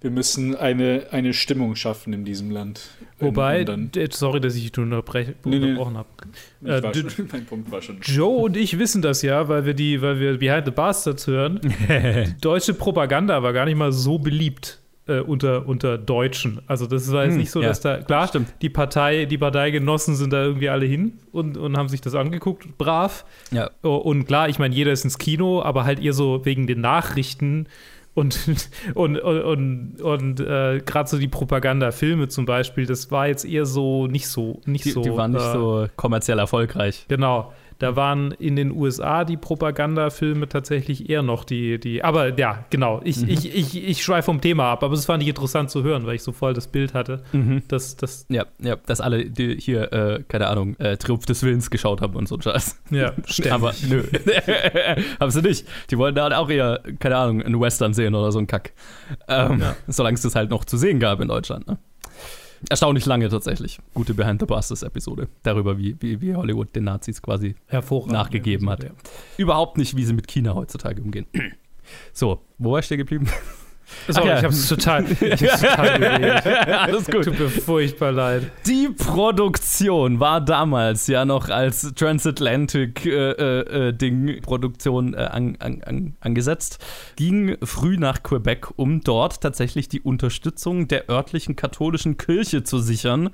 [0.00, 2.88] wir müssen eine, eine Stimmung schaffen in diesem Land.
[3.18, 3.66] Wobei,
[4.10, 5.76] sorry, dass ich dich unterbrechen nee, nee.
[5.76, 6.06] habe.
[6.64, 6.80] Äh,
[7.32, 8.00] mein Punkt war schon.
[8.00, 11.60] Joe und ich wissen das ja, weil wir die, weil wir Behind the Bastards hören.
[12.40, 16.60] deutsche Propaganda war gar nicht mal so beliebt äh, unter, unter Deutschen.
[16.66, 18.48] Also das war jetzt hm, nicht so, ja, dass da, klar, stimmt.
[18.62, 22.78] die Partei, die Parteigenossen sind da irgendwie alle hin und, und haben sich das angeguckt,
[22.78, 23.24] brav.
[23.50, 23.70] Ja.
[23.82, 26.80] Oh, und klar, ich meine, jeder ist ins Kino, aber halt eher so wegen den
[26.80, 27.66] Nachrichten
[28.14, 28.38] und,
[28.94, 33.66] und, und, und, und äh, gerade so die Propagandafilme zum Beispiel, das war jetzt eher
[33.66, 35.02] so nicht so, nicht die, so.
[35.02, 37.06] Die waren nicht äh, so kommerziell erfolgreich.
[37.08, 37.52] Genau.
[37.80, 43.00] Da waren in den USA die Propagandafilme tatsächlich eher noch die, die aber ja, genau,
[43.04, 43.30] ich, mhm.
[43.30, 46.16] ich, ich, ich schweife vom Thema ab, aber es fand ich interessant zu hören, weil
[46.16, 47.62] ich so voll das Bild hatte, mhm.
[47.68, 51.70] dass, dass ja, ja, dass alle die hier, äh, keine Ahnung, äh, Triumph des Willens
[51.70, 52.82] geschaut haben und so ein Scheiß.
[52.90, 53.52] Ja, ständig.
[53.52, 54.04] Aber nö,
[55.20, 55.66] haben sie nicht.
[55.90, 58.74] Die wollen da auch eher, keine Ahnung, einen Western sehen oder so ein Kack.
[59.26, 59.74] Ähm, ja.
[59.88, 61.78] Solange es das halt noch zu sehen gab in Deutschland, ne?
[62.68, 63.78] Erstaunlich lange tatsächlich.
[63.94, 65.28] Gute Behind the Busters-Episode.
[65.42, 67.54] Darüber, wie, wie, wie, Hollywood den Nazis quasi
[68.06, 68.84] nachgegeben hat.
[68.84, 68.90] Ja.
[69.38, 71.26] Überhaupt nicht, wie sie mit China heutzutage umgehen.
[72.12, 73.26] So, wo war ich stehen geblieben?
[74.08, 74.38] Sorry, ja.
[74.38, 76.04] ich hab's total, ich hab's total
[76.78, 77.24] Alles gut.
[77.24, 78.50] Tut mir furchtbar leid.
[78.66, 86.84] Die Produktion war damals ja noch als Transatlantic äh, äh, Produktion äh, an, an, angesetzt.
[87.16, 93.30] Ging früh nach Quebec, um dort tatsächlich die Unterstützung der örtlichen katholischen Kirche zu sichern.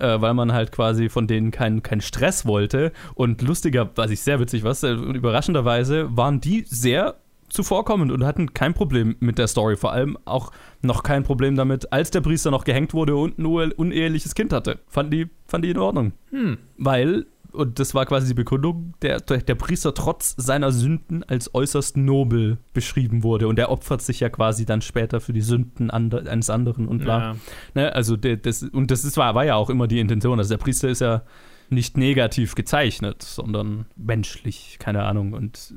[0.00, 2.92] Äh, weil man halt quasi von denen keinen kein Stress wollte.
[3.14, 7.16] Und lustiger, was ich sehr witzig was, äh, überraschenderweise waren die sehr
[7.48, 9.76] zuvorkommend und hatten kein Problem mit der Story.
[9.76, 10.50] Vor allem auch
[10.82, 14.78] noch kein Problem damit, als der Priester noch gehängt wurde und ein uneheliches Kind hatte.
[14.88, 16.12] Fand die, fand die in Ordnung.
[16.30, 16.58] Hm.
[16.76, 21.96] Weil, und das war quasi die Begründung, der, der Priester trotz seiner Sünden als äußerst
[21.96, 23.48] nobel beschrieben wurde.
[23.48, 27.02] Und er opfert sich ja quasi dann später für die Sünden ander, eines anderen und
[27.02, 27.18] bla.
[27.20, 27.36] Ja.
[27.74, 30.38] Ne, also das, und das ist, war, war ja auch immer die Intention.
[30.38, 31.22] Also der Priester ist ja
[31.70, 35.32] nicht negativ gezeichnet, sondern menschlich, keine Ahnung.
[35.32, 35.74] Und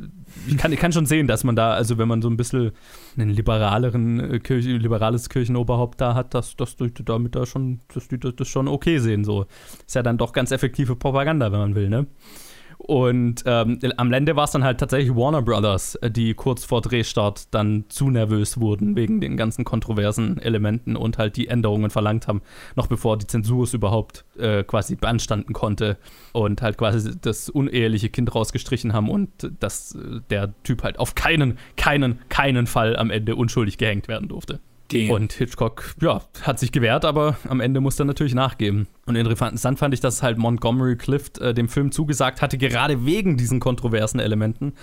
[0.47, 2.71] ich kann, ich kann schon sehen, dass man da, also wenn man so ein bisschen
[3.17, 8.07] einen liberaleren äh, Kirche, liberales Kirchenoberhaupt da hat, dass, dass die damit da schon, dass
[8.07, 9.23] die das schon okay sehen.
[9.23, 9.45] So.
[9.85, 12.07] Ist ja dann doch ganz effektive Propaganda, wenn man will, ne?
[12.83, 16.81] Und ähm, am Ende war es dann halt tatsächlich Warner Brothers, äh, die kurz vor
[16.81, 22.27] Drehstart dann zu nervös wurden wegen den ganzen kontroversen Elementen und halt die Änderungen verlangt
[22.27, 22.41] haben,
[22.75, 25.97] noch bevor die Zensur es überhaupt äh, quasi beanstanden konnte
[26.33, 31.13] und halt quasi das uneheliche Kind rausgestrichen haben und dass äh, der Typ halt auf
[31.13, 34.59] keinen, keinen, keinen Fall am Ende unschuldig gehängt werden durfte.
[34.91, 35.11] Damn.
[35.11, 38.87] Und Hitchcock, ja, hat sich gewehrt, aber am Ende musste er natürlich nachgeben.
[39.05, 43.37] Und interessant fand ich, dass halt Montgomery Clift äh, dem Film zugesagt hatte, gerade wegen
[43.37, 44.73] diesen kontroversen Elementen.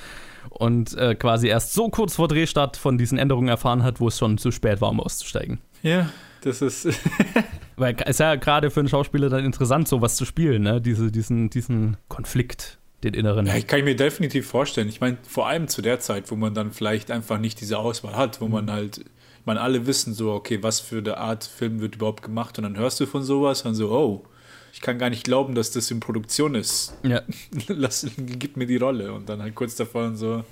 [0.51, 4.19] Und äh, quasi erst so kurz vor Drehstart von diesen Änderungen erfahren hat, wo es
[4.19, 5.59] schon zu spät war, um auszusteigen.
[5.83, 6.09] Ja,
[6.43, 6.87] das ist.
[7.77, 10.81] Weil es ist ja gerade für einen Schauspieler dann interessant, sowas zu spielen, ne?
[10.81, 13.47] Diese, diesen, diesen Konflikt, den inneren.
[13.47, 14.89] Ja, ich kann mir definitiv vorstellen.
[14.89, 18.17] Ich meine, vor allem zu der Zeit, wo man dann vielleicht einfach nicht diese Auswahl
[18.17, 19.05] hat, wo man halt,
[19.49, 22.77] meine, alle wissen so, okay, was für eine Art Film wird überhaupt gemacht und dann
[22.77, 24.25] hörst du von sowas und so, oh,
[24.73, 26.95] ich kann gar nicht glauben, dass das in Produktion ist.
[27.03, 27.23] Ja.
[27.69, 30.45] Lass, gib mir die Rolle und dann halt kurz davor und so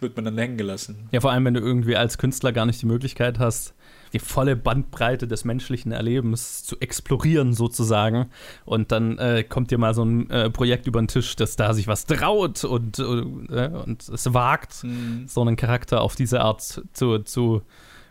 [0.00, 1.08] wird man dann hängen gelassen.
[1.12, 3.74] Ja, vor allem, wenn du irgendwie als Künstler gar nicht die Möglichkeit hast,
[4.12, 8.26] die volle Bandbreite des menschlichen Erlebens zu explorieren sozusagen.
[8.64, 11.74] Und dann äh, kommt dir mal so ein äh, Projekt über den Tisch, das da
[11.74, 15.26] sich was traut und, äh, und es wagt, Mhm.
[15.26, 16.62] so einen Charakter auf diese Art
[16.92, 17.62] zu, zu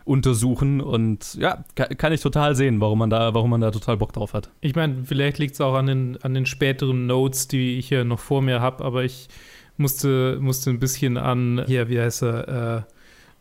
[0.04, 0.80] untersuchen.
[0.80, 4.12] Und ja, ka- kann ich total sehen, warum man da, warum man da total Bock
[4.12, 4.50] drauf hat.
[4.60, 8.04] Ich meine, vielleicht liegt es auch an den, an den späteren Notes, die ich hier
[8.04, 9.28] noch vor mir habe, aber ich
[9.76, 12.94] musste, musste ein bisschen an, hier, wie heißt er, äh,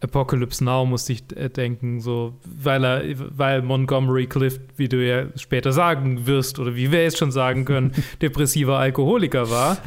[0.04, 3.04] Apocalypse Now musste ich äh, denken, so, weil er,
[3.38, 7.64] weil Montgomery Clift, wie du ja später sagen wirst, oder wie wir jetzt schon sagen
[7.64, 9.78] können, depressiver Alkoholiker war,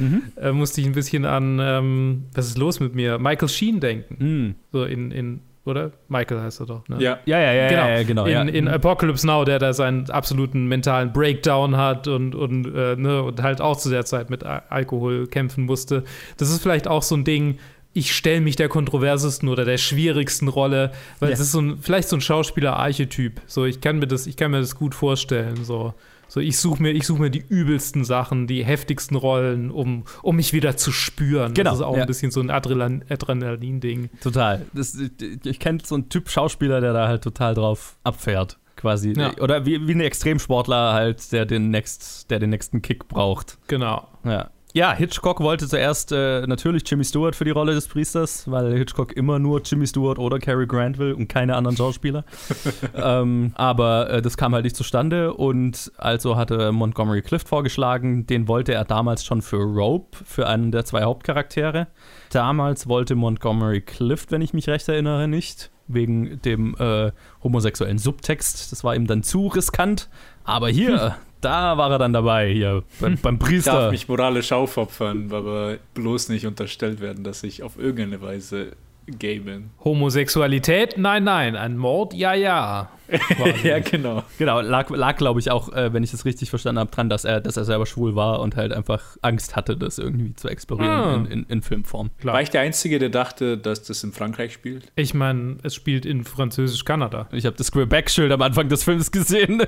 [0.41, 4.25] äh, musste ich ein bisschen an, ähm, was ist los mit mir, Michael Sheen denken.
[4.25, 4.55] Mm.
[4.73, 5.93] So in, in, oder?
[6.09, 6.97] Michael heißt er doch, ne?
[7.03, 8.43] Ja, Ja, ja, ja, genau, ja, ja, genau in, ja.
[8.43, 13.43] in Apocalypse Now, der da seinen absoluten mentalen Breakdown hat und, und, äh, ne, und
[13.43, 16.05] halt auch zu der Zeit mit Al Alkohol kämpfen musste.
[16.39, 17.59] Das ist vielleicht auch so ein Ding,
[17.93, 21.35] ich stelle mich der kontroversesten oder der schwierigsten Rolle, weil Ja.
[21.35, 23.41] es ist so ein, vielleicht so ein Schauspieler-Archetyp.
[23.47, 25.65] So, ich kann mir das, ich kann mir das gut vorstellen.
[25.65, 25.95] So,
[26.29, 30.37] so ich suche mir, ich suche mir die übelsten Sachen, die heftigsten Rollen, um, um
[30.37, 31.55] mich wieder zu spüren.
[31.55, 32.03] Genau, Das ist auch ja.
[32.03, 34.11] ein bisschen so ein Adrenalin- Adrenalin-Ding.
[34.21, 34.67] Total.
[34.75, 34.97] Das,
[35.45, 39.13] ich kenne so einen Typ Schauspieler, der da halt total drauf abfährt, quasi.
[39.17, 39.33] Ja.
[39.41, 43.59] Oder wie, wie ein Extremsportler halt, der den, next, der den nächsten Kick braucht.
[43.69, 44.07] Genau.
[44.25, 44.51] Ja.
[44.77, 49.17] Ja, Hitchcock wollte zuerst äh, natürlich Jimmy Stewart für die Rolle des Priesters, weil Hitchcock
[49.17, 52.27] immer nur Jimmy Stewart oder Cary Grant will und keine anderen Schauspieler.
[52.95, 58.49] ähm, aber äh, das kam halt nicht zustande und also hatte Montgomery Clift vorgeschlagen, den
[58.49, 61.87] wollte er damals schon für Rope, für einen der zwei Hauptcharaktere.
[62.29, 65.71] Damals wollte Montgomery Clift, wenn ich mich recht erinnere, nicht.
[65.89, 67.13] Wegen dem äh,
[67.43, 68.73] homosexuellen Subtext.
[68.73, 70.11] Das war ihm dann zu riskant.
[70.45, 73.91] Aber hier, da war er dann dabei, hier beim, beim ich darf Priester.
[73.91, 78.73] mich moralisch aufopfern, aber bloß nicht unterstellt werden, dass ich auf irgendeine Weise
[79.19, 79.71] gay bin.
[79.85, 80.97] Homosexualität?
[80.99, 81.57] Nein, nein.
[81.57, 82.15] Ein Mord?
[82.15, 82.91] Ja, ja.
[83.63, 84.25] Ja, genau.
[84.37, 87.25] Genau, lag, lag glaube ich, auch, äh, wenn ich das richtig verstanden habe, dran, dass
[87.25, 90.91] er, dass er selber schwul war und halt einfach Angst hatte, das irgendwie zu explorieren
[90.91, 91.15] Ah.
[91.15, 92.11] in, in, in Filmform.
[92.19, 92.35] Klar.
[92.35, 94.91] War ich der Einzige, der dachte, dass das in Frankreich spielt?
[94.97, 97.29] Ich meine, es spielt in Französisch-Kanada.
[97.31, 99.63] Ich habe das Quebec-Schild am Anfang des Films gesehen.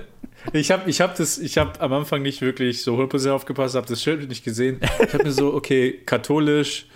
[0.53, 3.87] Ich habe ich hab das, ich habe am Anfang nicht wirklich so 100% aufgepasst, habe
[3.87, 4.81] das Schild nicht gesehen.
[5.07, 6.87] Ich habe mir so, okay, katholisch,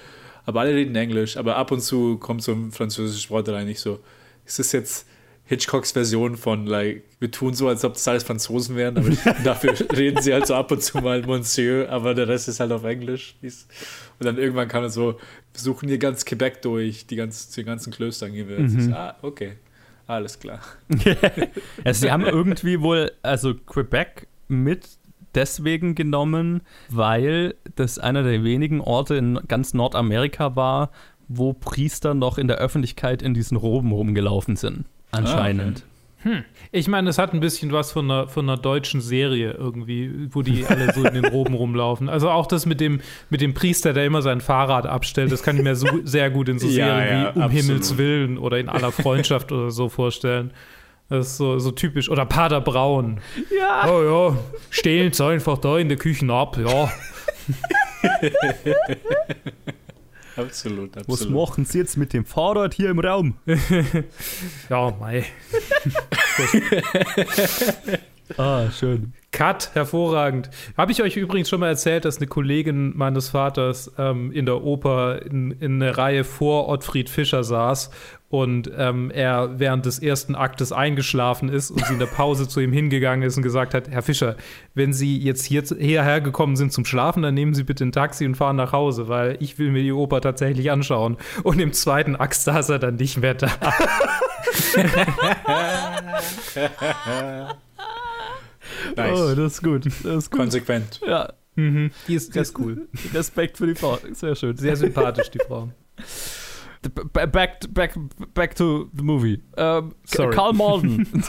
[0.45, 3.69] aber alle reden Englisch, aber ab und zu kommt so ein französisches Wort rein.
[3.69, 4.01] Ich so,
[4.45, 5.07] ist das jetzt
[5.45, 9.11] Hitchcocks Version von, like, wir tun so, als ob das alles Franzosen wären, aber
[9.45, 12.73] dafür reden sie halt so ab und zu mal Monsieur, aber der Rest ist halt
[12.73, 13.35] auf Englisch.
[13.43, 13.53] Und
[14.21, 17.93] dann irgendwann kam es so, wir suchen hier ganz Quebec durch, die ganzen, die ganzen
[17.93, 18.61] Klöstern gehen wir.
[18.61, 18.93] Mhm.
[18.95, 19.55] Ah, okay,
[20.07, 20.61] alles klar.
[21.85, 24.89] ja, sie haben irgendwie wohl, also Quebec mit
[25.35, 30.91] deswegen genommen, weil das einer der wenigen Orte in ganz Nordamerika war,
[31.29, 34.85] wo Priester noch in der Öffentlichkeit in diesen Roben rumgelaufen sind.
[35.11, 35.85] Anscheinend.
[36.71, 40.43] Ich meine, es hat ein bisschen was von einer, von einer deutschen Serie irgendwie, wo
[40.43, 42.09] die alle so in den Roben rumlaufen.
[42.09, 45.57] Also auch das mit dem, mit dem Priester, der immer sein Fahrrad abstellt, das kann
[45.57, 47.65] ich mir so, sehr gut in so Ja, Serien ja, wie Um absolut.
[47.65, 50.53] Himmels Willen oder in aller Freundschaft oder so vorstellen.
[51.13, 52.09] Das ist so, so typisch.
[52.09, 53.21] Oder Pater Braun.
[53.55, 53.87] Ja.
[53.87, 54.39] Oh ja,
[54.71, 56.91] stehlen sie einfach da in der Küche ab, ja.
[60.37, 61.35] Absolut, Was absolut.
[61.35, 63.35] machen Sie jetzt mit dem Fahrrad hier im Raum?
[64.71, 65.27] Ja, mei.
[68.39, 69.13] Ah, schön.
[69.31, 70.49] Cut, hervorragend.
[70.79, 74.63] Habe ich euch übrigens schon mal erzählt, dass eine Kollegin meines Vaters ähm, in der
[74.63, 77.91] Oper in, in einer Reihe vor Ottfried Fischer saß
[78.33, 82.61] und ähm, er während des ersten Aktes eingeschlafen ist und sie in der Pause zu
[82.61, 84.37] ihm hingegangen ist und gesagt hat, Herr Fischer,
[84.73, 88.25] wenn Sie jetzt hier, hierher gekommen sind zum Schlafen, dann nehmen Sie bitte ein Taxi
[88.25, 91.19] und fahren nach Hause, weil ich will mir die Oper tatsächlich anschauen.
[91.43, 93.51] Und im zweiten Akt saß er dann nicht mehr da.
[98.97, 99.21] Nice.
[99.21, 99.87] Oh, das ist gut.
[99.87, 100.41] Das ist gut.
[100.41, 101.01] Konsequent.
[101.07, 101.91] Ja, Mhm.
[102.09, 102.89] Die ist, die ist cool.
[103.13, 103.99] Respekt für die Frau.
[104.13, 104.57] Sehr schön.
[104.57, 105.69] Sehr sympathisch, die Frau.
[106.95, 107.33] Back,
[107.73, 107.95] back,
[108.35, 109.43] back to the movie.
[109.57, 110.35] Ähm, Sorry.
[110.35, 111.07] Karl Malden.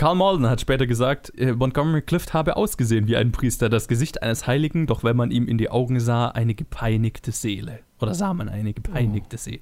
[0.00, 4.22] Karl Malden hat später gesagt, äh, Montgomery Clift habe ausgesehen wie ein Priester, das Gesicht
[4.22, 7.80] eines Heiligen, doch wenn man ihm in die Augen sah, eine gepeinigte Seele.
[8.00, 9.60] Oder sah man eine gepeinigte Seele.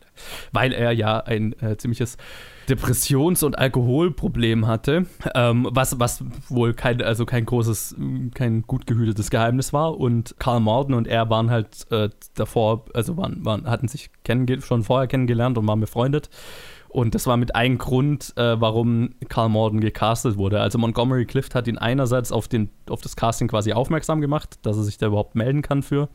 [0.52, 2.18] Weil er ja ein äh, ziemliches
[2.68, 7.96] Depressions- und Alkoholproblem hatte, ähm, was, was wohl kein, also kein großes,
[8.32, 9.98] kein gut gehütetes Geheimnis war.
[9.98, 14.10] Und Karl Malden und er waren halt äh, davor, also waren, waren, hatten sich
[14.60, 16.30] schon vorher kennengelernt und waren befreundet.
[16.88, 20.60] Und das war mit ein Grund, äh, warum Karl Malden gecastet wurde.
[20.60, 24.76] Also Montgomery Clift hat ihn einerseits auf, den, auf das Casting quasi aufmerksam gemacht, dass
[24.76, 26.08] er sich da überhaupt melden kann für.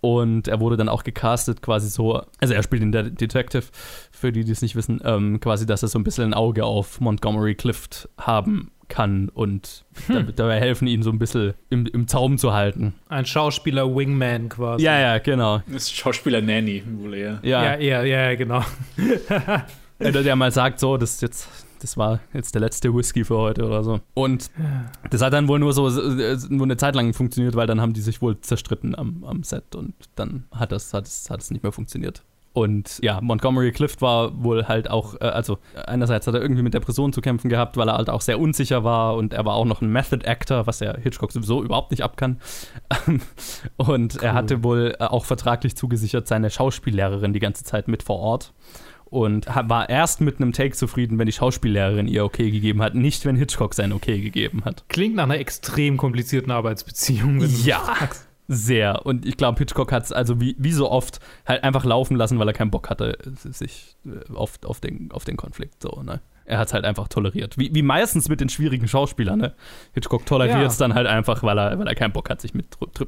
[0.00, 3.64] Und er wurde dann auch gecastet, quasi so, also er spielt in der Detective,
[4.12, 6.64] für die, die es nicht wissen, ähm, quasi, dass er so ein bisschen ein Auge
[6.64, 12.06] auf Montgomery Clift haben kann und dabei, dabei helfen, ihn so ein bisschen im, im
[12.06, 12.94] Zaum zu halten.
[13.08, 14.84] Ein Schauspieler-Wingman quasi.
[14.84, 15.62] Ja, ja, genau.
[15.66, 17.40] Das ist Schauspieler Nanny wohl eher.
[17.42, 18.62] Ja, Ja, ja, ja, genau.
[19.98, 21.48] Oder der mal sagt, so, das ist jetzt,
[21.80, 24.00] das war jetzt der letzte Whisky für heute oder so.
[24.14, 24.50] Und
[25.10, 28.02] das hat dann wohl nur so nur eine Zeit lang funktioniert, weil dann haben die
[28.02, 31.62] sich wohl zerstritten am, am Set und dann hat das, hat es, hat es nicht
[31.62, 32.22] mehr funktioniert.
[32.56, 36.72] Und ja, Montgomery Clift war wohl halt auch, äh, also einerseits hat er irgendwie mit
[36.72, 39.66] Depressionen zu kämpfen gehabt, weil er halt auch sehr unsicher war und er war auch
[39.66, 42.40] noch ein Method Actor, was er Hitchcock sowieso überhaupt nicht ab kann.
[43.76, 48.20] und er hatte wohl äh, auch vertraglich zugesichert seine Schauspiellehrerin die ganze Zeit mit vor
[48.20, 48.54] Ort
[49.16, 53.24] und war erst mit einem Take zufrieden, wenn die Schauspiellehrerin ihr okay gegeben hat, nicht
[53.24, 54.84] wenn Hitchcock sein okay gegeben hat.
[54.88, 57.40] Klingt nach einer extrem komplizierten Arbeitsbeziehung.
[57.64, 57.96] Ja.
[58.46, 59.06] Sehr.
[59.06, 62.38] Und ich glaube, Hitchcock hat es also wie, wie so oft halt einfach laufen lassen,
[62.38, 66.20] weil er keinen Bock hatte, sich äh, auf, auf, den, auf den Konflikt so, ne?
[66.46, 67.58] Er hat es halt einfach toleriert.
[67.58, 69.54] Wie, wie meistens mit den schwierigen Schauspielern, ne?
[69.94, 70.86] Hitchcock toleriert es Ja.
[70.86, 72.66] dann halt einfach, weil er, weil er keinen Bock hat, sich mit,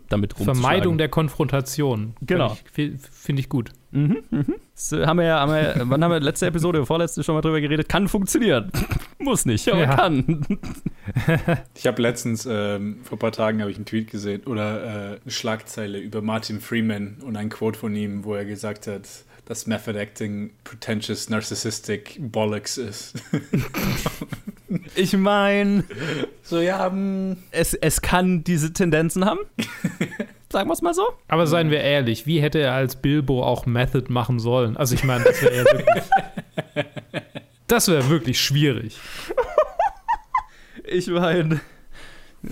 [0.09, 0.61] damit rumzuschlagen.
[0.61, 2.15] Vermeidung der Konfrontation.
[2.21, 2.57] Genau.
[2.73, 3.71] Finde ich, find ich gut.
[3.91, 4.55] Mhm, mhm.
[4.75, 7.41] Das äh, haben wir ja, haben wir, wann haben wir letzte Episode, vorletzte schon mal
[7.41, 7.89] drüber geredet?
[7.89, 8.71] Kann funktionieren.
[9.19, 9.95] Muss nicht, aber Ja.
[9.97, 10.45] kann.
[11.75, 15.21] Ich habe letztens, ähm, vor ein paar Tagen habe ich einen Tweet gesehen oder äh,
[15.23, 19.09] eine Schlagzeile über Martin Freeman und ein Quote von ihm, wo er gesagt hat,
[19.49, 23.15] dass Method Acting pretentious, narcissistic bollocks ist.
[24.95, 25.83] Ich meine,
[26.43, 29.39] so, ja, mm, es, es kann diese Tendenzen haben.
[30.53, 31.09] Sagen wir es mal so.
[31.29, 34.77] Aber seien wir ehrlich, wie hätte er als Bilbo auch Method machen sollen?
[34.77, 36.05] Also ich meine, das wäre ja wirklich.
[37.67, 38.99] Das wäre wirklich schwierig.
[40.85, 41.61] Ich meine,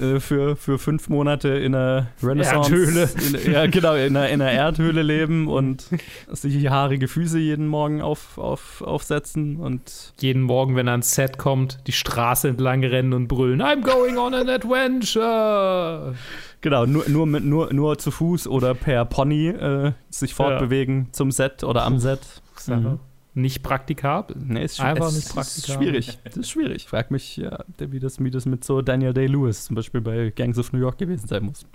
[0.01, 2.71] äh, für, für fünf Monate in einer Renaissance.
[2.71, 3.09] Erdhöhle.
[3.45, 5.87] In, ja, genau, in einer, in einer Erdhöhle leben und
[6.31, 11.39] sich haarige Füße jeden Morgen auf, auf, aufsetzen und Jeden Morgen, wenn er ans Set
[11.39, 16.15] kommt, die Straße entlang rennen und brüllen: I'm going on an adventure!
[16.61, 21.31] genau, nur, nur, mit, nur, nur zu Fuß oder per Pony äh, sich fortbewegen zum
[21.31, 22.21] Set oder am Set.
[22.67, 22.99] Mhm.
[23.39, 24.35] Nicht praktikabel.
[24.47, 25.87] Nee, ist, Einfach es nicht ist praktikabel.
[25.89, 26.19] schwierig.
[26.25, 26.77] Das ist schwierig.
[26.77, 30.33] Ich frag mich, ja, wie, das, wie das mit so Daniel Day-Lewis zum Beispiel bei
[30.35, 31.67] Gangs of New York gewesen sein muss.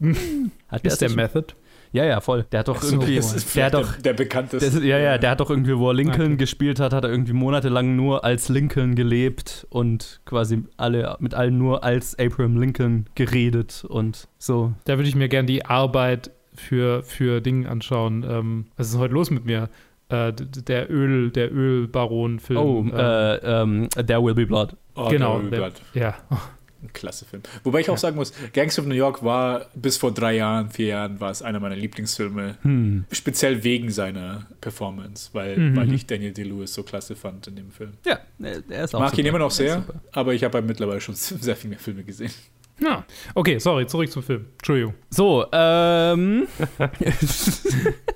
[0.00, 0.12] Äh,
[0.68, 1.54] Hat Ist der Method?
[1.92, 2.46] Ja, ja, voll.
[2.50, 3.16] Der hat doch so, irgendwie.
[3.16, 3.92] ist der hat doch.
[3.92, 4.66] der, der bekannteste.
[4.66, 6.36] Ist, ja, ja, der hat doch irgendwie, wo er Lincoln Okay.
[6.36, 11.58] gespielt hat, hat er irgendwie monatelang nur als Lincoln gelebt und quasi alle mit allen
[11.58, 14.72] nur als Abraham Lincoln geredet und so.
[14.84, 18.26] Da würde ich mir gern die Arbeit für, für Dinge anschauen.
[18.28, 19.70] Ähm, was ist heute los mit mir?
[20.10, 22.58] Äh, der Öl, der Ölbaron-Film.
[22.58, 24.74] Oh, ähm, äh, ähm, There Will Be Blood.
[24.94, 25.40] oh, genau.
[25.40, 25.72] der Der, Blood.
[25.94, 26.14] ja.
[26.82, 27.42] ein klasse Film.
[27.64, 30.86] Wobei ich auch sagen muss, Gangs of New York war bis vor drei Jahren, vier
[30.86, 32.56] Jahren, war es einer meiner Lieblingsfilme.
[32.62, 33.04] Hm.
[33.10, 35.76] Speziell wegen seiner Performance, weil, Mhm.
[35.76, 37.94] weil ich Daniel Day-Lewis so klasse fand in dem Film.
[38.06, 39.28] Ja, er ist auch Mag ihn super.
[39.28, 42.30] immer noch sehr, aber ich habe halt mittlerweile schon sehr viel mehr Filme gesehen.
[42.80, 43.04] Ja.
[43.34, 44.46] Okay, sorry, zurück zum Film.
[44.58, 44.94] Entschuldigung.
[45.10, 46.46] So, ähm.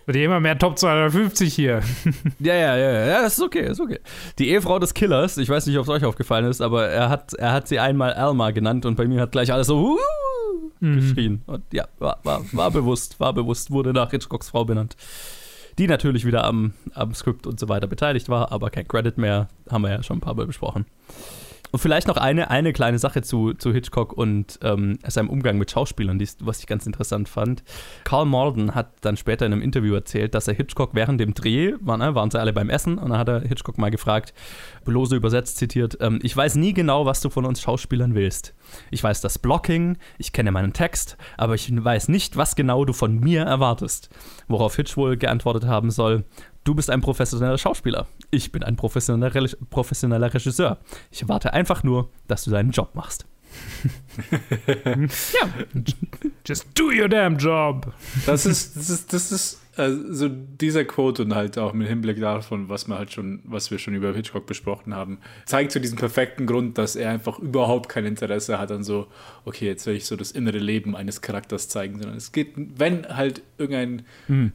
[0.07, 1.81] Wird immer mehr Top 250 hier.
[2.39, 3.99] Ja, ja, ja, ja, ist okay, ist okay.
[4.39, 7.35] Die Ehefrau des Killers, ich weiß nicht, ob es euch aufgefallen ist, aber er hat,
[7.35, 9.99] er hat sie einmal Alma genannt und bei mir hat gleich alles so uh,
[10.83, 10.97] Mhm.
[10.97, 11.43] geschrien.
[11.47, 14.97] Und ja, war, war, war bewusst, war bewusst, wurde nach Hitchcocks Frau benannt.
[15.79, 19.49] Die natürlich wieder am, am Skript und so weiter beteiligt war, aber kein Credit mehr,
[19.71, 20.85] haben wir ja schon ein paar Mal besprochen.
[21.73, 25.71] Und vielleicht noch eine, eine kleine Sache zu, zu Hitchcock und ähm, seinem Umgang mit
[25.71, 27.65] Schauspielern, die, was ich ganz interessant fand.
[28.05, 31.73] Carl Malden hat dann später in einem Interview erzählt, dass er Hitchcock während dem Dreh,
[31.81, 34.35] waren, ne, waren sie alle beim Essen, und dann hat er Hitchcock mal gefragt,
[34.85, 38.55] lose übersetzt zitiert, ähm, ich weiß nie genau, was du von uns Schauspielern willst.
[38.91, 42.93] Ich weiß das Blocking, ich kenne meinen Text, aber ich weiß nicht, was genau du
[42.93, 44.11] von mir erwartest.
[44.47, 46.25] Worauf Hitch wohl geantwortet haben soll,
[46.65, 50.79] du bist ein professioneller Schauspieler, ich bin ein professioneller, Re- professioneller Regisseur.
[51.11, 53.27] Ich erwarte einfach nur, dass du deinen Job machst.
[56.47, 57.93] Just do your damn job.
[58.27, 62.21] Das ist, das ist, das ist also so dieser Quote und halt auch mit Hinblick
[62.21, 65.97] davon, was wir halt schon, was wir schon über Hitchcock besprochen haben, zeigt so diesen
[65.97, 69.07] perfekten Grund, dass er einfach überhaupt kein Interesse hat an so,
[69.45, 73.07] okay, jetzt will ich so das innere Leben eines Charakters zeigen, sondern es geht, wenn
[73.07, 74.03] halt irgendein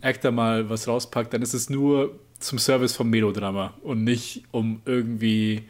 [0.01, 4.81] Actor mal was rauspackt, dann ist es nur zum Service vom Melodrama und nicht um
[4.85, 5.63] irgendwie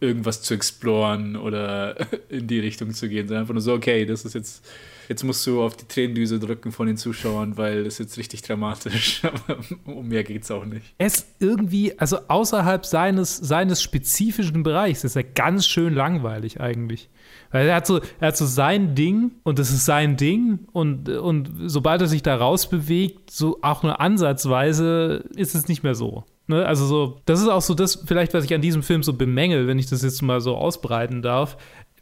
[0.00, 1.96] irgendwas zu exploren oder
[2.28, 4.64] in die Richtung zu gehen, sondern einfach nur so, okay, das ist jetzt,
[5.08, 8.42] jetzt musst du auf die Tränendüse drücken von den Zuschauern, weil das ist jetzt richtig
[8.42, 9.22] dramatisch.
[9.24, 10.94] Aber um mehr geht's auch nicht.
[10.98, 17.08] Ist irgendwie, also außerhalb seines, seines spezifischen Bereichs, ist er ganz schön langweilig eigentlich.
[17.50, 21.08] Weil er hat so, er hat so sein Ding und das ist sein Ding und,
[21.08, 26.24] und sobald er sich da rausbewegt, so auch nur ansatzweise, ist es nicht mehr so.
[26.48, 26.64] Ne?
[26.64, 29.66] Also so, das ist auch so das, vielleicht, was ich an diesem Film so bemängel,
[29.66, 31.56] wenn ich das jetzt mal so ausbreiten darf.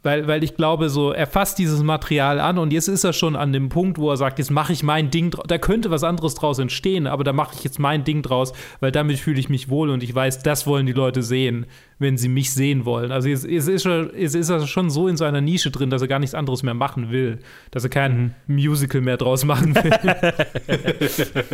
[0.05, 3.35] Weil, weil ich glaube, so, er fasst dieses Material an und jetzt ist er schon
[3.35, 5.45] an dem Punkt, wo er sagt, jetzt mache ich mein Ding draus.
[5.47, 8.91] Da könnte was anderes draus entstehen, aber da mache ich jetzt mein Ding draus, weil
[8.91, 11.65] damit fühle ich mich wohl und ich weiß, das wollen die Leute sehen,
[11.97, 13.11] wenn sie mich sehen wollen.
[13.11, 16.61] Also jetzt, ist, er schon so in seiner Nische drin, dass er gar nichts anderes
[16.61, 17.39] mehr machen will.
[17.71, 19.91] Dass er kein Musical mehr draus machen will.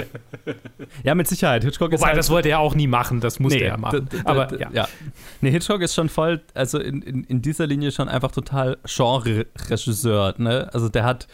[1.03, 1.63] Ja, mit Sicherheit.
[1.63, 4.07] Hitchcock ist Wobei, halt, das wollte er auch nie machen, das musste Nee, er machen.
[4.25, 4.69] aber ja.
[4.71, 4.87] ja.
[5.39, 10.35] Nee, Hitchcock ist schon voll, also in, in, in dieser Linie schon einfach total Genre-Regisseur.
[10.37, 10.69] Ne?
[10.73, 11.27] Also der hat,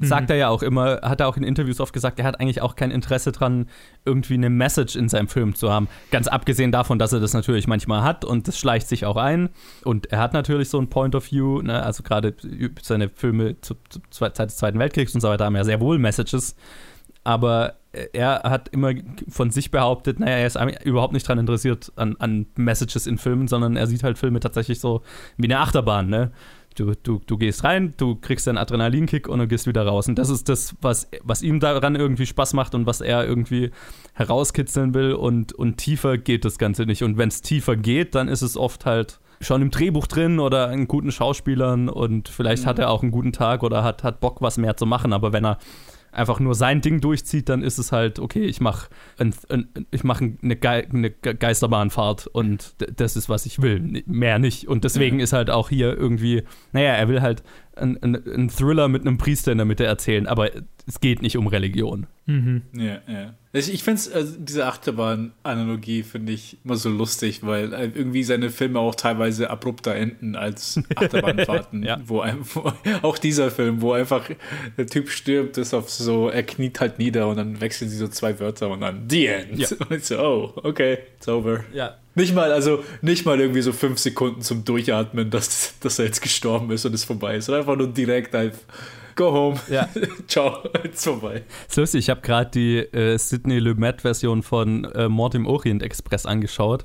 [0.00, 2.62] sagt er ja auch immer, hat er auch in Interviews oft gesagt, er hat eigentlich
[2.62, 3.66] auch kein Interesse dran,
[4.04, 5.88] irgendwie eine Message in seinem Film zu haben.
[6.10, 9.50] Ganz abgesehen davon, dass er das natürlich manchmal hat und das schleicht sich auch ein.
[9.84, 11.82] Und er hat natürlich so ein Point of View, ne?
[11.82, 12.34] also gerade
[12.80, 15.98] seine Filme zu, zu Zeit des Zweiten Weltkriegs und so weiter haben ja sehr wohl
[15.98, 16.56] Messages.
[17.24, 17.74] Aber
[18.12, 18.92] er hat immer
[19.28, 23.48] von sich behauptet, naja, er ist überhaupt nicht daran interessiert an, an Messages in Filmen,
[23.48, 25.02] sondern er sieht halt Filme tatsächlich so
[25.36, 26.32] wie eine Achterbahn, ne?
[26.74, 30.08] Du, du, du gehst rein, du kriegst einen Adrenalinkick und du gehst wieder raus.
[30.08, 33.70] Und das ist das, was, was ihm daran irgendwie Spaß macht und was er irgendwie
[34.14, 35.12] herauskitzeln will.
[35.12, 37.02] Und, und tiefer geht das Ganze nicht.
[37.02, 40.72] Und wenn es tiefer geht, dann ist es oft halt schon im Drehbuch drin oder
[40.72, 44.40] in guten Schauspielern und vielleicht hat er auch einen guten Tag oder hat, hat Bock,
[44.40, 45.12] was mehr zu machen.
[45.12, 45.58] Aber wenn er
[46.12, 48.88] einfach nur sein Ding durchzieht, dann ist es halt, okay, ich mache
[49.18, 54.02] ein, ein, ich mach eine, Ge eine Ge- Geisterbahnfahrt und das ist, was ich will,
[54.06, 54.68] mehr nicht.
[54.68, 56.42] Und deswegen ist halt auch hier irgendwie,
[56.72, 57.42] naja, er will halt
[57.74, 60.50] einen Thriller mit einem Priester in der Mitte erzählen, aber
[60.86, 62.06] es geht nicht um Religion.
[62.26, 62.62] Mhm.
[62.74, 63.34] Ja, ja.
[63.54, 68.48] Ich, ich finde also diese Achterbahn-Analogie finde ich immer so lustig, weil äh, irgendwie seine
[68.48, 71.82] Filme auch teilweise abrupter enden als Achterbahnfahrten.
[71.82, 72.00] Ja.
[72.06, 74.30] wo, ein, wo auch dieser Film, wo einfach
[74.78, 78.08] der Typ stirbt, ist auf so, er kniet halt nieder und dann wechseln sie so
[78.08, 79.58] zwei Wörter und dann The End.
[79.58, 79.68] Ja.
[79.88, 81.64] Und ich so, oh, okay, it's over.
[81.74, 81.96] Ja.
[82.14, 86.20] Nicht mal, also nicht mal irgendwie so fünf Sekunden zum Durchatmen, dass, dass er jetzt
[86.20, 87.46] gestorben ist und es vorbei ist.
[87.46, 88.60] Sondern einfach nur direkt einfach,
[89.16, 89.88] go home, Ja.
[90.28, 91.42] ciao, it's vorbei.
[91.68, 96.26] ist lustig, ich habe gerade die äh, Sidney Lumet-Version von äh, Mord im Orient Express
[96.26, 96.84] angeschaut.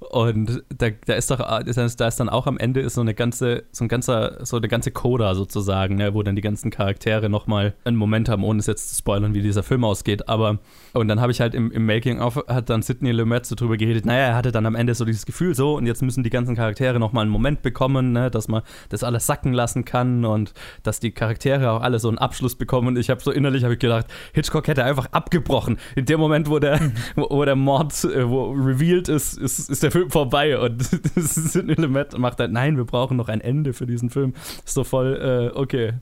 [0.00, 3.00] Und da, da ist doch, da ist da ist dann auch am Ende ist so
[3.00, 6.70] eine ganze, so ein ganzer, so eine ganze Coda sozusagen, ne, wo dann die ganzen
[6.70, 10.28] Charaktere nochmal einen Moment haben, ohne es jetzt zu spoilern, wie dieser Film ausgeht.
[10.28, 10.58] Aber,
[10.92, 14.06] und dann habe ich halt im, im Making-of, hat dann Sidney Lumet so drüber geredet,
[14.06, 16.54] naja, er hatte dann am Ende so dieses Gefühl so, und jetzt müssen die ganzen
[16.54, 21.00] Charaktere nochmal einen Moment bekommen, ne, dass man das alles sacken lassen kann und dass
[21.00, 23.80] die Charaktere auch alle so einen Abschluss bekommen und ich habe so innerlich habe ich
[23.80, 25.78] gedacht, Hitchcock hätte einfach abgebrochen.
[25.96, 26.78] In dem Moment, wo der,
[27.16, 30.82] wo, wo der Mord äh, wo revealed ist, ist, ist der Film vorbei und
[31.16, 34.34] Sidney Lumet macht halt, nein, wir brauchen noch ein Ende für diesen Film.
[34.64, 35.94] Ist so voll, äh, okay,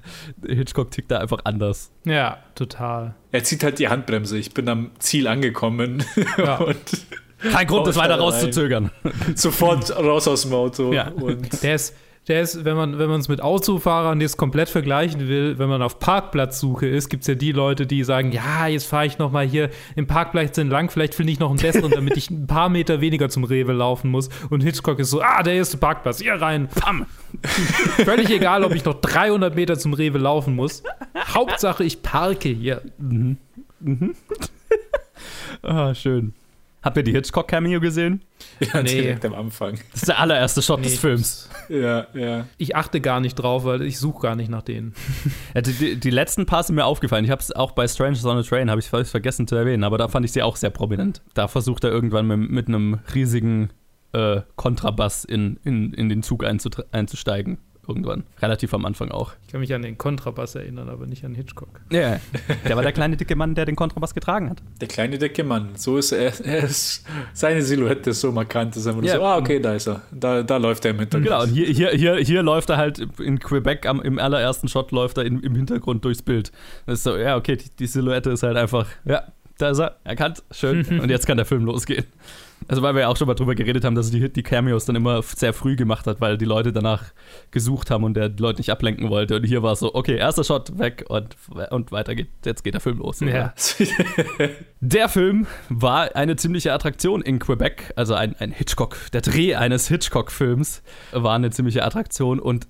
[0.47, 1.91] Hitchcock tickt da einfach anders.
[2.05, 3.15] Ja, total.
[3.33, 4.39] Er zieht halt die Handbremse.
[4.39, 6.03] Ich bin am Ziel angekommen.
[6.39, 6.57] Ja.
[6.59, 6.77] und
[7.53, 8.91] Kein Grund, das weiter rauszuzögern.
[9.35, 10.93] sofort raus aus dem Auto.
[10.93, 11.09] Ja.
[11.09, 11.95] Und Der ist,
[12.29, 15.81] der ist, wenn man wenn man es mit Autofahrern jetzt komplett vergleichen will, wenn man
[15.83, 19.31] auf Parkplatzsuche ist, gibt es ja die Leute, die sagen, ja, jetzt fahre ich noch
[19.31, 22.69] mal hier im Parkplatz entlang, vielleicht finde ich noch einen besseren, damit ich ein paar
[22.69, 24.29] Meter weniger zum Rewe laufen muss.
[24.51, 27.07] Und Hitchcock ist so, ah, der erste Parkplatz, hier rein, pam.
[28.05, 30.83] Völlig egal, ob ich noch 300 Meter zum Rewe laufen muss.
[31.35, 32.83] Hauptsache, ich parke hier.
[35.63, 36.35] Ah, schön.
[36.83, 38.23] Habt ihr die Hitchcock-Cameo gesehen?
[38.61, 39.01] ja, Nee.
[39.03, 39.75] direkt am Anfang.
[39.93, 40.99] Das ist der allererste Shot des Nee.
[40.99, 41.49] Films.
[41.69, 42.47] Ja, ja.
[42.59, 44.95] Ich achte gar nicht drauf, weil ich suche gar nicht nach denen.
[45.55, 47.25] Ja, die, die, die letzten paar sind mir aufgefallen.
[47.25, 49.85] Ich habe es auch bei Strangers on a Train, habe ich völlig vergessen zu erwähnen,
[49.85, 51.23] aber da fand ich sie auch sehr prominent.
[51.35, 53.71] Da versucht er irgendwann mit, mit einem riesigen
[54.13, 57.59] äh, Kontrabass in, in, in den Zug einzusteigen.
[57.89, 58.25] Irgendwann.
[58.43, 59.33] Relativ am Anfang auch.
[59.47, 61.81] Ich kann mich an den Kontrabass erinnern, aber nicht an Hitchcock.
[61.91, 62.19] Ja,
[62.67, 64.63] der war der kleine dicke Mann, der den Kontrabass getragen hat.
[64.81, 65.71] Der kleine dicke Mann.
[65.77, 66.33] So ist er.
[66.45, 69.17] er ist, seine Silhouette ist so markant, dass er immer Ja.
[69.17, 70.03] so, ah, okay, da ist er.
[70.11, 71.27] Da, da läuft er im Hintergrund.
[71.27, 74.91] Genau, und hier, hier, hier, hier läuft er halt in Quebec am, im allerersten Shot
[74.91, 76.51] läuft er in, im Hintergrund durchs Bild.
[76.87, 79.23] Das ist so, ja, okay, die, die Silhouette ist halt einfach, ja,
[79.59, 80.85] da ist er, erkannt, schön.
[81.01, 82.05] und jetzt kann der Film losgehen.
[82.69, 84.87] Also, weil wir ja auch schon mal drüber geredet haben, dass er die, die Cameos
[84.87, 87.05] dann immer sehr früh gemacht hat, weil die Leute danach
[87.51, 89.37] gesucht haben und der die Leute nicht ablenken wollte.
[89.37, 91.37] Und hier war es so, okay, erster Shot weg und,
[91.71, 93.21] und weiter geht, jetzt geht der Film los.
[93.21, 93.55] Ja.
[94.81, 99.89] Der Film war eine ziemliche Attraktion in Quebec, also ein, ein Hitchcock, der Dreh eines
[99.89, 100.83] Hitchcock-Films
[101.13, 102.69] war eine ziemliche Attraktion und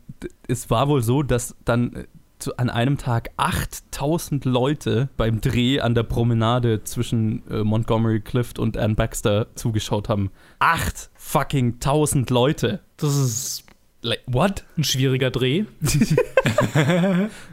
[0.49, 2.07] es war wohl so, dass dann
[2.39, 8.59] zu, an einem Tag 8000 Leute beim Dreh an der Promenade zwischen äh, Montgomery Clift
[8.59, 10.31] und Ann Baxter zugeschaut haben.
[10.59, 12.81] Acht fucking 1000 Leute.
[12.97, 13.67] Das ist
[14.03, 14.65] Like, what?
[14.79, 15.65] ein schwieriger Dreh.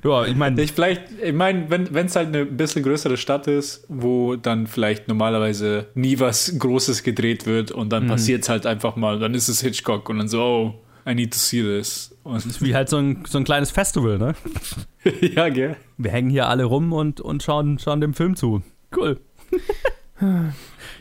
[0.03, 3.85] Ja, ich meine, Ich vielleicht, ich meine, wenn es halt eine bisschen größere Stadt ist,
[3.87, 8.95] wo dann vielleicht normalerweise nie was Großes gedreht wird und dann passiert es halt einfach
[8.95, 10.73] mal, dann ist es Hitchcock und dann so, oh,
[11.05, 12.15] I need to see this.
[12.23, 14.35] Und wie halt so ein, so ein kleines Festival, ne?
[15.21, 15.75] ja, gell?
[15.97, 18.61] wir hängen hier alle rum und, und schauen, schauen dem Film zu.
[18.95, 19.19] Cool.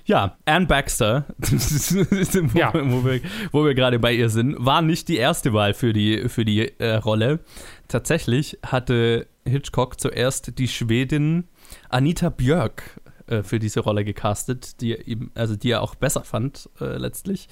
[0.05, 2.73] ja, Anne Baxter, wo, Ja.
[2.75, 3.21] wo wir,
[3.53, 6.73] wo wir gerade bei ihr sind, war nicht die erste Wahl für die, für die
[6.81, 7.41] äh, Rolle.
[7.89, 11.45] Tatsächlich hatte Hitchcock zuerst die Schwedin
[11.89, 12.83] Anita Björk
[13.27, 16.97] äh, für diese Rolle gecastet, die er ihm, also die er auch besser fand äh,
[16.97, 17.49] letztlich.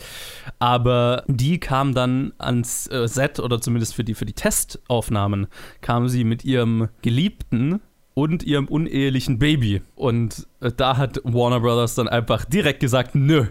[0.58, 5.46] Aber die kam dann ans äh, Set oder zumindest für die für die Testaufnahmen
[5.80, 7.80] kam sie mit ihrem Geliebten
[8.14, 9.82] und ihrem unehelichen Baby.
[9.94, 13.46] Und äh, da hat Warner Brothers dann einfach direkt gesagt, nö.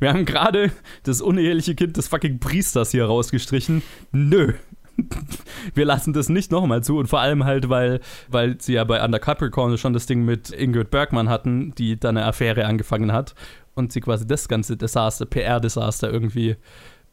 [0.00, 0.72] Wir haben gerade
[1.04, 3.82] das uneheliche Kind des fucking Priesters hier rausgestrichen.
[4.12, 4.54] Nö.
[5.74, 9.04] Wir lassen das nicht nochmal zu und vor allem halt, weil, weil sie ja bei
[9.04, 13.34] Under Capricorn schon das Ding mit Ingrid Bergmann hatten, die dann eine Affäre angefangen hat
[13.74, 16.56] und sie quasi das ganze Desaster, PR-Desaster irgendwie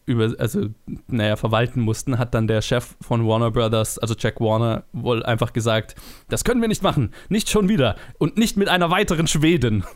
[0.06, 0.68] über, also,
[1.08, 5.52] naja, verwalten mussten, hat dann der Chef von Warner Brothers, also Jack Warner, wohl einfach
[5.52, 5.96] gesagt,
[6.30, 9.84] das können wir nicht machen, nicht schon wieder und nicht mit einer weiteren Schwedin.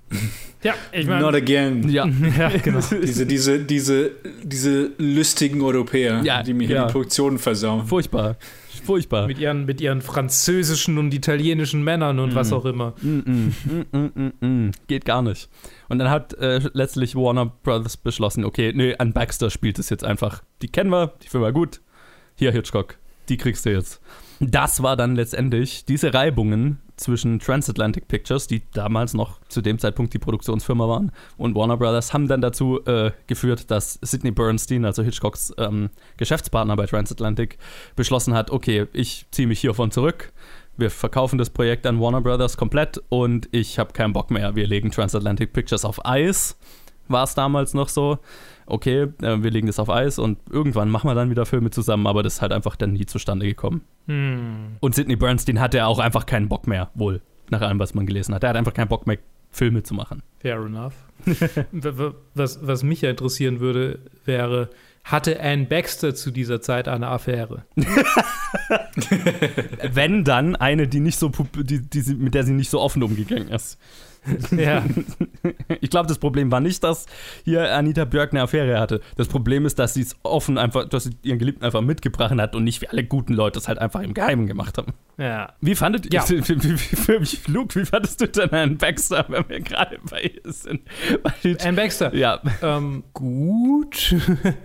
[0.62, 1.88] Ja, ich Not again.
[1.88, 2.06] Ja,
[2.38, 2.82] ja, genau.
[3.02, 4.12] Diese, diese, diese,
[4.44, 6.86] diese lustigen Europäer, Ja, die mir hier ja.
[6.88, 7.86] die Produktion versauen.
[7.86, 8.36] furchtbar,
[8.84, 9.26] furchtbar.
[9.28, 12.94] mit, ihren, mit ihren französischen und italienischen Männern und was auch immer.
[13.02, 14.72] Mm, mm, mm, mm, mm, mm.
[14.88, 15.48] Geht gar nicht.
[15.90, 20.04] Und dann hat äh, letztlich Warner Brothers beschlossen, okay, nee, an Baxter spielt es jetzt
[20.04, 20.44] einfach.
[20.62, 21.82] Die kennen wir, die finden wir gut.
[22.36, 24.00] Hier, Hitchcock, die kriegst du jetzt.
[24.40, 30.14] Das war dann letztendlich diese Reibungen zwischen Transatlantic Pictures, die damals noch zu dem Zeitpunkt
[30.14, 35.04] die Produktionsfirma waren, und Warner Brothers haben dann dazu äh, geführt, dass Sidney Bernstein, also
[35.04, 37.58] Hitchcocks ähm, Geschäftspartner bei Transatlantic,
[37.96, 40.32] beschlossen hat, okay, ich ziehe mich hiervon zurück
[40.80, 44.56] wir verkaufen das Projekt an Warner Brothers komplett und ich habe keinen Bock mehr.
[44.56, 46.58] Wir legen Transatlantic Pictures auf Eis.
[47.08, 48.20] War es damals noch so?
[48.66, 52.06] Okay, äh, wir legen das auf Eis und irgendwann machen wir dann wieder Filme zusammen,
[52.06, 53.82] aber das ist halt einfach dann nie zustande gekommen.
[54.08, 54.78] Hm.
[54.80, 58.36] Und Sidney Bernstein hatte auch einfach keinen Bock mehr, wohl, nach allem, was man gelesen
[58.36, 58.44] hat.
[58.44, 59.18] Er hat einfach keinen Bock mehr,
[59.50, 60.22] Filme zu machen.
[60.40, 60.94] Fair enough.
[62.34, 64.70] Was, was mich ja interessieren würde, wäre,
[65.04, 67.66] hatte Anne Baxter zu dieser Zeit eine Affäre?
[69.92, 73.50] Wenn dann eine, die nicht so, die, die, mit der sie nicht so offen umgegangen
[73.50, 73.78] ist.
[74.52, 74.84] Ja.
[75.82, 77.06] Ich glaube, das Problem war nicht, dass
[77.46, 79.00] hier Anita Björk eine Affäre hatte.
[79.16, 82.56] Das Problem ist, dass sie es offen einfach, dass sie ihren Geliebten einfach mitgebracht hat
[82.56, 84.94] und nicht wie alle guten Leute es halt einfach im Geheimen gemacht haben.
[85.18, 85.54] ja.
[85.62, 86.24] Wie fandet Ja.
[86.30, 90.22] wie, wie, wie, wie, Luke, wie fandest du denn einen Baxter, wenn wir gerade bei
[90.24, 90.82] ihr sind?
[91.24, 92.14] Weil, Ann Baxter.
[92.14, 92.42] ja.
[92.62, 94.16] Ähm, gut.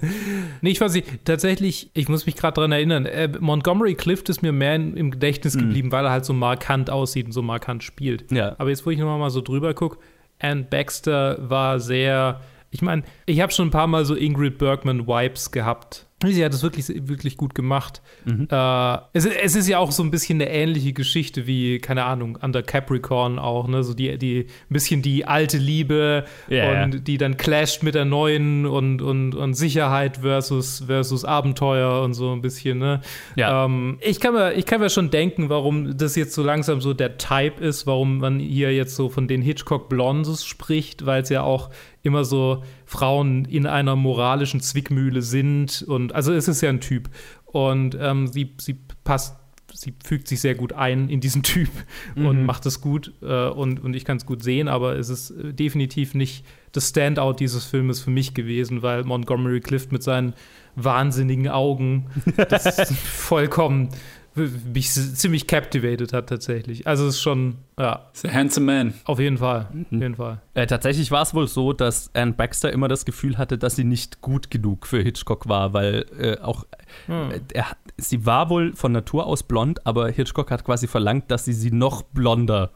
[0.61, 4.43] nee, ich weiß nicht, tatsächlich, ich muss mich gerade dran erinnern, äh, Montgomery Clift ist
[4.43, 7.85] mir mehr in, im Gedächtnis geblieben, weil er halt so markant aussieht und so markant
[7.85, 8.31] spielt.
[8.33, 8.57] Ja.
[8.59, 9.99] Aber jetzt, wo ich nochmal mal so drüber gucke,
[10.39, 12.41] Ann Baxter war sehr,
[12.71, 16.07] ich meine, ich habe schon ein paar Mal so Ingrid Bergman-Vibes gehabt.
[16.33, 18.03] Sie hat es wirklich, wirklich gut gemacht.
[18.27, 22.39] Äh, es, es ist ja auch so ein bisschen eine ähnliche Geschichte wie, keine Ahnung,
[22.41, 23.83] Under Capricorn auch, ne?
[23.83, 28.05] So die, die, ein bisschen die alte Liebe Ja, und die dann clasht mit der
[28.05, 33.01] neuen und, und, und Sicherheit versus, versus Abenteuer und so ein bisschen, ne?
[33.37, 33.65] Ja.
[33.65, 36.95] Ähm, ich, kann mir, ich kann mir schon denken, warum das jetzt so langsam so
[36.95, 41.29] der Type ist, warum man hier jetzt so von den Hitchcock Blondes spricht, weil es
[41.29, 41.71] ja auch
[42.05, 47.11] immer so Frauen in einer moralischen Zwickmühle sind und also es ist ja ein Typ.
[47.47, 49.37] Und ähm, sie, sie passt
[49.75, 51.69] sie fügt sich sehr gut ein in diesen Typ
[52.15, 55.31] und macht es gut äh, und, und ich kann es gut sehen, aber es ist
[55.31, 60.35] äh, definitiv nicht das Standout dieses Filmes für mich gewesen, weil Montgomery Clift mit seinen
[60.77, 62.07] wahnsinnigen Augen
[62.49, 63.89] das vollkommen
[64.37, 66.87] mich ziemlich captivated hat tatsächlich.
[66.87, 68.95] Also es ist schon, ja, It's a handsome man.
[69.05, 70.41] auf jeden Fall, auf jeden Fall.
[70.55, 73.85] Äh, tatsächlich war es wohl so, dass Anne Baxter immer das Gefühl hatte, dass sie
[73.85, 76.65] nicht gut genug für Hitchcock war, weil äh, auch
[77.09, 77.67] äh, er,
[77.97, 81.71] sie war wohl von Natur aus blond, aber Hitchcock hat quasi verlangt, dass sie sie
[81.71, 82.71] noch blonder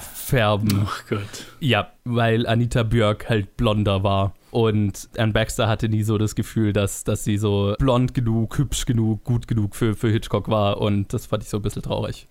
[0.00, 0.86] färben.
[0.86, 1.46] Ach Gott.
[1.58, 4.34] Ja, weil Anita Björk halt blonder war.
[4.50, 8.84] Und Anne Baxter hatte nie so das Gefühl, dass, dass sie so blond genug, hübsch
[8.84, 10.80] genug, gut genug für, für Hitchcock war.
[10.80, 12.26] Und das fand ich so ein bisschen traurig.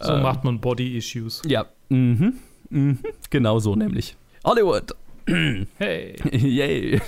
[0.00, 1.42] So Ähm, macht man Body Issues.
[1.46, 2.34] Ja, mhm,
[2.68, 2.98] mhm,
[3.30, 4.16] genau so nämlich.
[4.44, 4.92] Hollywood.
[5.78, 6.16] Hey.
[6.32, 7.00] Yay.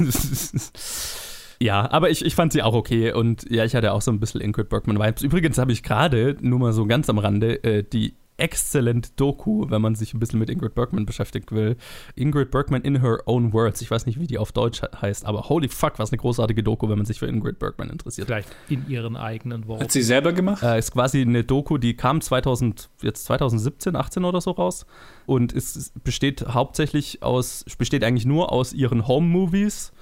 [1.60, 4.20] ja, aber ich, ich fand sie auch okay und ja, ich hatte auch so ein
[4.20, 5.22] bisschen Ingrid Bergman-Vibes.
[5.22, 9.80] Übrigens habe ich gerade, nur mal so ganz am Rande, äh, die exzellente Doku, wenn
[9.80, 11.76] man sich ein bisschen mit Ingrid Bergman beschäftigt will.
[12.16, 13.80] Ingrid Bergman in her own words.
[13.80, 16.62] Ich weiß nicht, wie die auf Deutsch he- heißt, aber holy fuck, was eine großartige
[16.62, 18.26] Doku, wenn man sich für Ingrid Bergman interessiert.
[18.26, 19.84] Vielleicht in ihren eigenen Worten.
[19.84, 20.62] Hat sie selber gemacht?
[20.62, 24.86] Äh, ist quasi eine Doku, die kam 2000, jetzt 2017, 18 oder so raus
[25.26, 29.92] und es es besteht hauptsächlich aus, besteht eigentlich nur aus ihren Home-Movies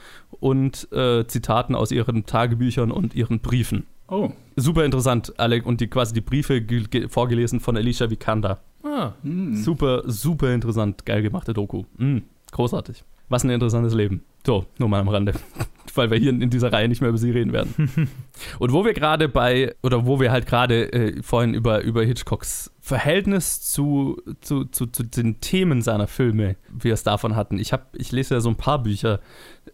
[0.41, 3.87] und äh, Zitaten aus ihren Tagebüchern und ihren Briefen.
[4.13, 4.31] Oh.
[4.57, 8.61] Super interessant, alle und die quasi die Briefe ge- ge- vorgelesen von Alicia Vikander.
[8.85, 9.13] Ah,
[9.55, 11.85] Super, super interessant, geil gemachte Doku.
[11.97, 12.19] Mm,
[12.51, 13.05] großartig.
[13.31, 14.23] Was ein interessantes Leben.
[14.47, 15.33] So, nur mal am Rande.
[15.95, 18.09] Weil wir hier in dieser Reihe nicht mehr über sie reden werden.
[18.59, 22.71] Und wo wir gerade bei, oder wo wir halt gerade äh, vorhin über, über Hitchcocks
[22.85, 27.61] Verhältnis zu, zu, zu, zu den Themen seiner Filme, wir es davon hatten.
[27.61, 29.21] Ich, hab, ich lese ja so ein paar Bücher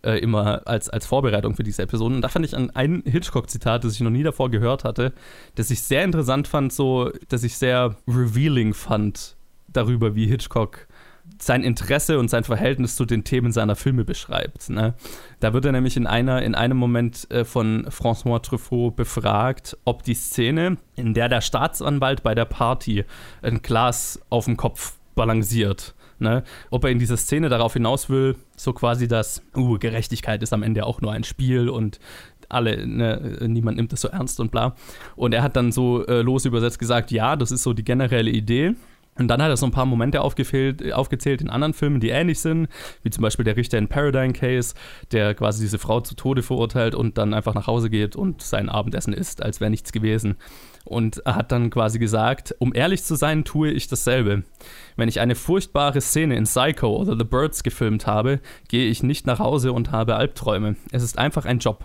[0.03, 2.17] äh, immer als, als Vorbereitung für diese Episoden.
[2.17, 5.15] Und da fand ich an ein Hitchcock-Zitat, das ich noch nie davor gehört hatte,
[5.55, 9.37] das ich sehr interessant fand, so, dass ich sehr revealing fand
[9.69, 10.88] darüber, wie Hitchcock
[11.41, 14.71] sein Interesse und sein Verhältnis zu den Themen seiner Filme beschreibt.
[14.71, 14.95] Ne?
[15.41, 20.03] Da wird er nämlich in, einer, in einem Moment äh, von François Truffaut befragt, ob
[20.03, 23.05] die Szene, in der der Staatsanwalt bei der Party
[23.43, 26.43] ein Glas auf dem Kopf balanciert, ne?
[26.71, 30.63] ob er in dieser Szene darauf hinaus will, so quasi, dass uh, Gerechtigkeit ist am
[30.63, 32.01] Ende auch nur ein Spiel und
[32.49, 34.75] alle, ne, niemand nimmt das so ernst und bla.
[35.17, 38.31] Und er hat dann so äh, los übersetzt gesagt, ja, das ist so die generelle
[38.31, 38.75] Idee.
[39.19, 42.11] Und dann hat er so ein paar Momente aufgefehlt, äh, aufgezählt in anderen Filmen, die
[42.11, 42.69] ähnlich sind,
[43.03, 44.75] wie zum Beispiel der Richter in Paradigm Case,
[45.13, 48.69] der quasi diese Frau zu Tode verurteilt und dann einfach nach Hause geht und sein
[48.69, 50.37] Abendessen isst, als wäre nichts gewesen.
[50.85, 54.45] Und er hat dann quasi gesagt, um ehrlich zu sein, tue ich dasselbe.
[54.97, 59.27] Wenn ich eine furchtbare Szene in Psycho oder The Birds gefilmt habe, gehe ich nicht
[59.27, 60.77] nach Hause und habe Albträume.
[60.91, 61.85] Es ist einfach ein Job.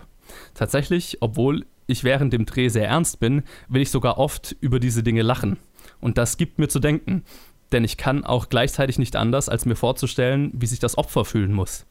[0.54, 5.02] Tatsächlich, obwohl ich während dem Dreh sehr ernst bin, will ich sogar oft über diese
[5.02, 5.58] Dinge lachen.
[6.04, 7.24] Und das gibt mir zu denken,
[7.72, 11.54] denn ich kann auch gleichzeitig nicht anders, als mir vorzustellen, wie sich das Opfer fühlen
[11.54, 11.86] muss.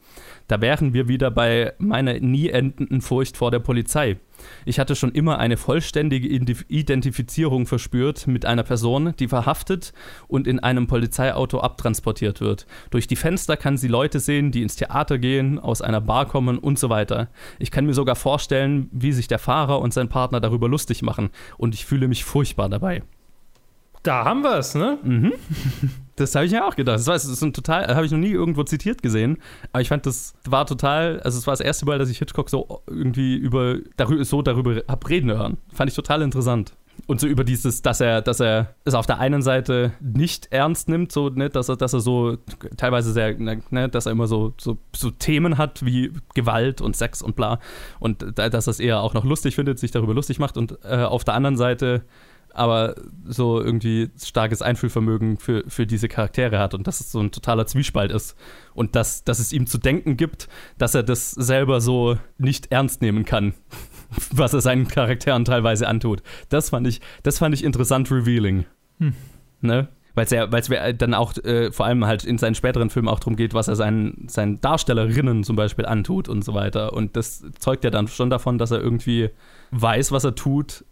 [0.46, 4.18] Da wären wir wieder bei meiner nie endenden Furcht vor der Polizei.
[4.64, 9.92] Ich hatte schon immer eine vollständige Ident- Identifizierung verspürt mit einer Person, die verhaftet
[10.28, 12.66] und in einem Polizeiauto abtransportiert wird.
[12.90, 16.58] Durch die Fenster kann sie Leute sehen, die ins Theater gehen, aus einer Bar kommen
[16.58, 17.30] und so weiter.
[17.58, 21.30] Ich kann mir sogar vorstellen, wie sich der Fahrer und sein Partner darüber lustig machen
[21.58, 23.02] und ich fühle mich furchtbar dabei.
[24.04, 24.98] Da haben wir es, ne?
[26.16, 26.94] Das habe ich mir auch gedacht.
[27.00, 29.38] Das, war, das ist ein total, habe ich noch nie irgendwo zitiert gesehen.
[29.72, 32.48] Aber ich fand, das war total, also es war das erste Mal, dass ich Hitchcock
[32.50, 35.56] so irgendwie über, darüber, so darüber habe reden hören.
[35.72, 36.76] Fand ich total interessant.
[37.08, 40.88] Und so über dieses, dass er, dass er es auf der einen Seite nicht ernst
[40.88, 42.36] nimmt, so, ne, dass er, dass er so
[42.76, 47.22] teilweise sehr, ne, dass er immer so, so, so Themen hat wie Gewalt und Sex
[47.22, 47.58] und bla.
[47.98, 50.78] Und da- dass er es eher auch noch lustig findet, sich darüber lustig macht und
[50.84, 52.04] äh, auf der anderen Seite
[52.54, 52.94] aber
[53.24, 57.66] so irgendwie starkes Einfühlvermögen für, für diese Charaktere hat und dass es so ein totaler
[57.66, 58.36] Zwiespalt ist
[58.74, 60.48] und dass, dass es ihm zu denken gibt,
[60.78, 63.54] dass er das selber so nicht ernst nehmen kann,
[64.30, 66.22] was er seinen Charakteren teilweise antut.
[66.48, 68.66] Das fand ich, das fand ich interessant revealing.
[69.60, 69.88] Ne?
[70.14, 73.08] Weil es ja, weil's ja dann auch äh, vor allem halt in seinen späteren Filmen
[73.08, 76.92] auch darum geht, was er seinen, seinen Darstellerinnen zum Beispiel antut und so weiter.
[76.92, 79.30] Und das zeugt ja dann schon davon, dass er irgendwie
[79.72, 80.84] weiß, was er tut,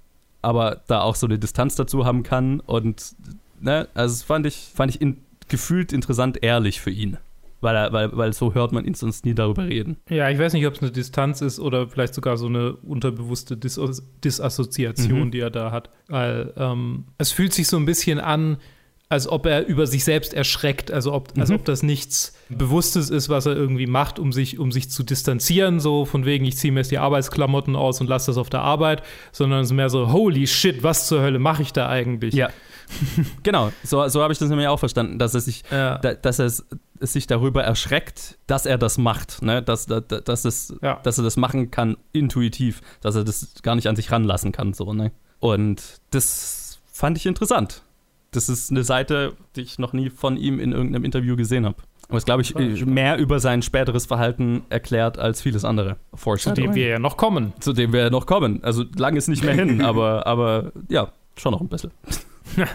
[0.42, 2.60] aber da auch so eine Distanz dazu haben kann.
[2.60, 3.14] Und
[3.60, 5.18] ne, also das fand ich, fand ich in,
[5.48, 7.16] gefühlt interessant ehrlich für ihn.
[7.60, 9.96] Weil, er, weil, weil so hört man ihn sonst nie darüber reden.
[10.08, 13.56] Ja, ich weiß nicht, ob es eine Distanz ist oder vielleicht sogar so eine unterbewusste
[13.56, 13.80] Dis
[14.24, 15.30] Disassoziation, Mhm.
[15.30, 15.90] die er da hat.
[16.08, 18.56] Weil ähm, es fühlt sich so ein bisschen an,
[19.12, 21.56] als ob er über sich selbst erschreckt, also ob, als Mhm.
[21.56, 25.80] ob das nichts Bewusstes ist, was er irgendwie macht, um sich, um sich zu distanzieren,
[25.80, 28.62] so von wegen, ich ziehe mir jetzt die Arbeitsklamotten aus und lasse das auf der
[28.62, 32.34] Arbeit, sondern es ist mehr so, holy shit, was zur Hölle mache ich da eigentlich?
[32.34, 32.48] Ja.
[33.42, 35.98] genau, so, so habe ich das nämlich auch verstanden, dass er sich, Ja.
[35.98, 36.50] da, dass er
[37.00, 39.62] sich darüber erschreckt, dass er das macht, ne?
[39.62, 41.00] dass, dass, dass, es, Ja.
[41.02, 44.72] dass er das machen kann intuitiv, dass er das gar nicht an sich ranlassen kann.
[44.74, 45.12] So, ne?
[45.38, 47.82] Und das fand ich interessant.
[48.32, 51.76] Das ist eine Seite, die ich noch nie von ihm in irgendeinem Interview gesehen habe.
[52.08, 52.54] Aber es, glaube ich,
[52.84, 55.96] mehr über sein späteres Verhalten erklärt als vieles andere.
[56.54, 57.52] Zu dem wir ja noch kommen.
[57.60, 58.62] zu dem wir noch kommen.
[58.62, 61.90] Also lang ist nicht mehr hin, aber, aber ja, schon noch ein bisschen.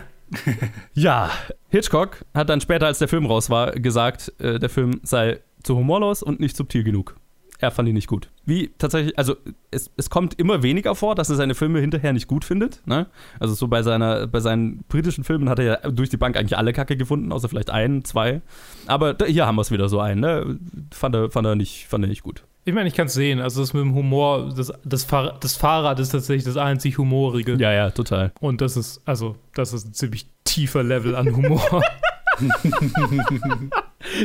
[0.94, 1.30] ja,
[1.70, 5.76] Hitchcock hat dann später, als der Film raus war, gesagt, äh, der Film sei zu
[5.76, 7.16] humorlos und nicht subtil genug.
[7.60, 8.30] Er fand ihn nicht gut.
[8.46, 9.36] Wie tatsächlich, also
[9.72, 12.82] es, es kommt immer weniger vor, dass er seine Filme hinterher nicht gut findet.
[12.86, 13.08] Ne?
[13.40, 16.58] Also so bei, seiner, bei seinen britischen Filmen hat er ja durch die Bank eigentlich
[16.58, 18.42] alle Kacke gefunden, außer vielleicht einen, zwei.
[18.86, 20.22] Aber da, hier haben wir es wieder so einen.
[20.22, 20.60] Ne?
[20.92, 22.44] Fand, er, fand, er nicht, fand er nicht gut.
[22.64, 23.40] Ich meine, ich kann es sehen.
[23.40, 27.56] Also das mit dem Humor, das, das, Fahr das Fahrrad ist tatsächlich das einzig Humorige.
[27.60, 28.34] Ja, ja, total.
[28.40, 31.82] Und das ist, also, das ist ein ziemlich tiefer Level an Humor.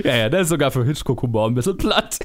[0.05, 2.19] Ja, ja, der ist sogar für Hitchcock-Humor ein bisschen platt.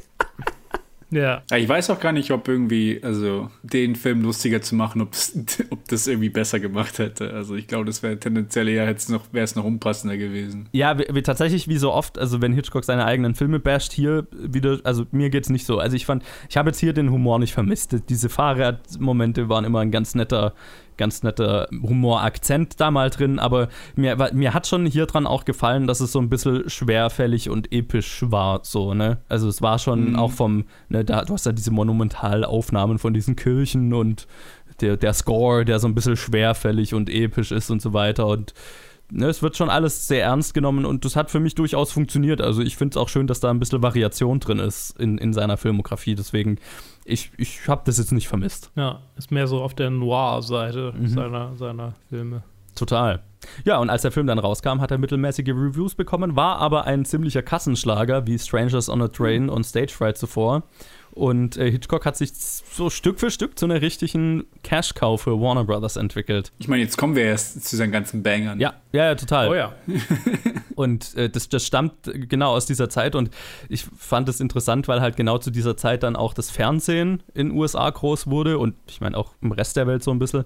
[1.10, 1.42] Ja.
[1.56, 6.08] Ich weiß auch gar nicht, ob irgendwie, also den Film lustiger zu machen, ob das
[6.08, 7.34] irgendwie besser gemacht hätte.
[7.34, 10.68] Also ich glaube, das wäre tendenziell eher jetzt noch, wäre es noch unpassender gewesen.
[10.74, 14.28] Ja, wie, wie, tatsächlich wie so oft, also wenn Hitchcock seine eigenen Filme basht, hier
[14.32, 15.80] wieder, also mir geht's nicht so.
[15.80, 17.96] Also ich fand, ich habe jetzt hier den Humor nicht vermisst.
[18.10, 20.54] Diese Fahrradmomente waren immer ein ganz netter,
[20.98, 25.88] ganz netter Humorakzent da mal drin, aber mir, mir hat schon hier dran auch gefallen,
[25.88, 29.18] dass es so ein bisschen schwerfällig und episch war, so, ne?
[29.30, 30.16] Also es war schon Mhm.
[30.16, 34.28] auch vom, ne, da, du hast ja diese Monumentalaufnahmen von diesen Kirchen und
[34.82, 38.54] der, der Score, der so ein bisschen schwerfällig und episch ist und so weiter und
[39.12, 42.42] ne, es wird schon alles sehr ernst genommen und das hat für mich durchaus funktioniert.
[42.42, 45.34] Also ich finde es auch schön, dass da ein bisschen Variation drin ist in, in
[45.34, 46.14] seiner Filmografie.
[46.16, 46.58] Deswegen,
[47.08, 48.72] ich, ich habe das jetzt nicht vermisst.
[48.76, 51.08] Ja, ist mehr so auf der Noir-Seite Mhm.
[51.08, 52.44] seiner, seiner Filme.
[52.76, 53.22] Total.
[53.66, 57.06] Ja, und als der Film dann rauskam, hat er mittelmäßige Reviews bekommen, war aber ein
[57.06, 60.64] ziemlicher Kassenschlager wie Strangers on a Train und Stage Fright zuvor.
[61.18, 65.64] Und äh, Hitchcock hat sich so Stück für Stück zu einer richtigen Cash-Cow für Warner
[65.64, 66.52] Brothers entwickelt.
[66.60, 68.60] Ich meine, jetzt kommen wir erst zu seinen ganzen Bangern.
[68.60, 69.50] Ja, ja, ja total.
[69.50, 69.74] Oh ja.
[70.76, 71.94] Und äh, das, das stammt
[72.30, 73.32] genau aus dieser Zeit und
[73.68, 77.50] ich fand es interessant, weil halt genau zu dieser Zeit dann auch das Fernsehen in
[77.50, 80.46] den USA groß wurde und ich meine auch im Rest der Welt so ein bisschen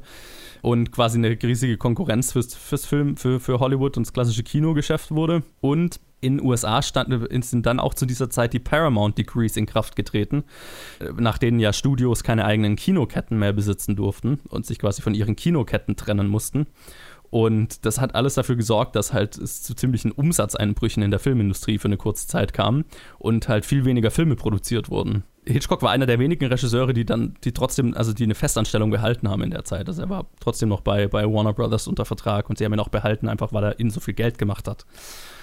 [0.62, 5.12] und quasi eine riesige Konkurrenz fürs, fürs Film, für, für Hollywood und das klassische Kinogeschäft
[5.12, 5.44] wurde.
[5.60, 7.14] Und in den USA stand,
[7.44, 10.44] sind dann auch zu dieser Zeit die Paramount Decrees in Kraft getreten,
[11.00, 15.14] äh, nach denen ja Studios keine eigenen Kinoketten mehr besitzen durften und sich quasi von
[15.14, 16.68] ihren Kinoketten trennen mussten.
[17.32, 21.78] Und das hat alles dafür gesorgt, dass halt es zu ziemlichen Umsatzeinbrüchen in der Filmindustrie
[21.78, 22.84] für eine kurze Zeit kam
[23.20, 25.24] und halt viel weniger Filme produziert wurden.
[25.46, 29.30] Hitchcock war einer der wenigen Regisseure, die dann, die trotzdem, also die eine Festanstellung behalten
[29.30, 29.88] haben in der Zeit.
[29.88, 32.80] Also er war trotzdem noch bei, bei Warner Brothers unter Vertrag und sie haben ihn
[32.82, 34.86] auch behalten, einfach weil er ihnen so viel Geld gemacht hat.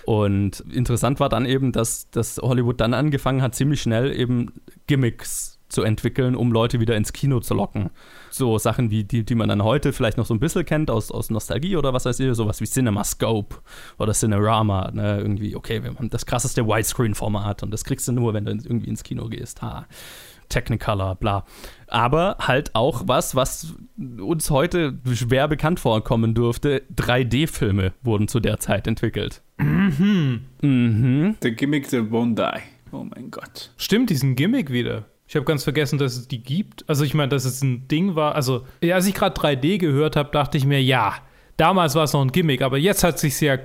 [0.09, 4.55] Und interessant war dann eben, dass, dass Hollywood dann angefangen hat, ziemlich schnell eben
[4.87, 7.91] Gimmicks zu entwickeln, um Leute wieder ins Kino zu locken.
[8.31, 11.11] So Sachen, wie die, die man dann heute vielleicht noch so ein bisschen kennt aus,
[11.11, 13.57] aus Nostalgie oder was weiß ich, sowas wie CinemaScope
[13.99, 14.91] oder Cinerama.
[14.93, 15.19] Ne?
[15.19, 18.89] Irgendwie, okay, wir haben das krasseste Widescreen-Format und das kriegst du nur, wenn du irgendwie
[18.89, 19.61] ins Kino gehst.
[19.61, 19.87] Ha.
[20.49, 21.45] Technicolor, bla.
[21.87, 26.83] Aber halt auch was, was uns heute schwer bekannt vorkommen dürfte.
[26.97, 29.43] 3D-Filme wurden zu der Zeit entwickelt.
[29.59, 30.45] Mhm.
[30.61, 31.37] Mhm.
[31.43, 32.61] The Gimmick That Won't Die.
[32.93, 33.71] Oh mein Gott.
[33.77, 35.05] Stimmt, diesen Gimmick wieder.
[35.27, 36.89] Ich habe ganz vergessen, dass es die gibt.
[36.89, 38.35] Also ich meine, dass es ein Ding war.
[38.35, 41.15] Also als ich gerade 3D gehört habe, dachte ich mir, ja,
[41.59, 43.59] damals war es noch ein Gimmick, aber jetzt hat sich ja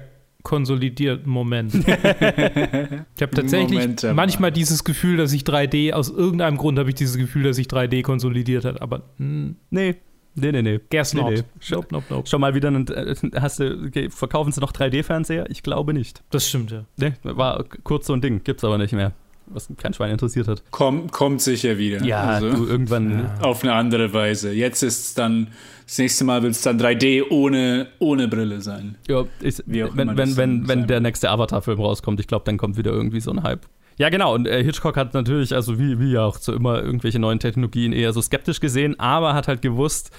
[0.44, 1.26] konsolidiert.
[1.26, 1.74] Moment.
[1.76, 4.16] ich habe tatsächlich Momentum.
[4.16, 7.68] manchmal dieses Gefühl, dass sich 3D aus irgendeinem Grund habe ich dieses Gefühl, dass sich
[7.68, 8.82] 3D konsolidiert hat.
[8.82, 9.96] Aber mm, Nee,
[10.36, 10.80] nee, nee, nee.
[10.90, 11.32] guess Nee, not.
[11.32, 11.44] nee.
[11.72, 12.30] Nope, nope, nope.
[12.30, 15.50] Schon mal wieder einen, äh, hast du, okay, verkaufen sie noch 3D-Fernseher?
[15.50, 16.22] Ich glaube nicht.
[16.30, 16.86] Das stimmt ja.
[16.98, 19.14] Nee, war kurz so ein Ding, gibt's aber nicht mehr.
[19.48, 20.64] Was kein Schwein interessiert hat.
[20.72, 22.02] Komm, kommt sicher wieder.
[22.18, 23.30] Also, du irgendwann.
[23.42, 24.54] Auf eine andere Weise.
[24.54, 25.48] Jetzt ist es dann,
[25.86, 28.96] das nächste Mal wird es dann 3D ohne, ohne Brille sein.
[29.08, 32.46] Ja, ich, Wie auch wenn, immer wenn, wenn, wenn der nächste Avatar-Film rauskommt, ich glaube,
[32.46, 33.66] dann kommt wieder irgendwie so ein Hype.
[33.98, 34.34] Ja, genau.
[34.34, 37.94] Und äh, Hitchcock hat natürlich, also wie, wie ja auch so immer, irgendwelche neuen Technologien
[37.94, 40.12] eher so skeptisch gesehen, aber hat halt gewusst,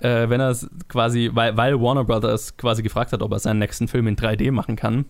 [0.00, 3.58] äh, wenn er es quasi, weil, weil Warner Brothers quasi gefragt hat, ob er seinen
[3.58, 5.06] nächsten Film in 3D machen kann,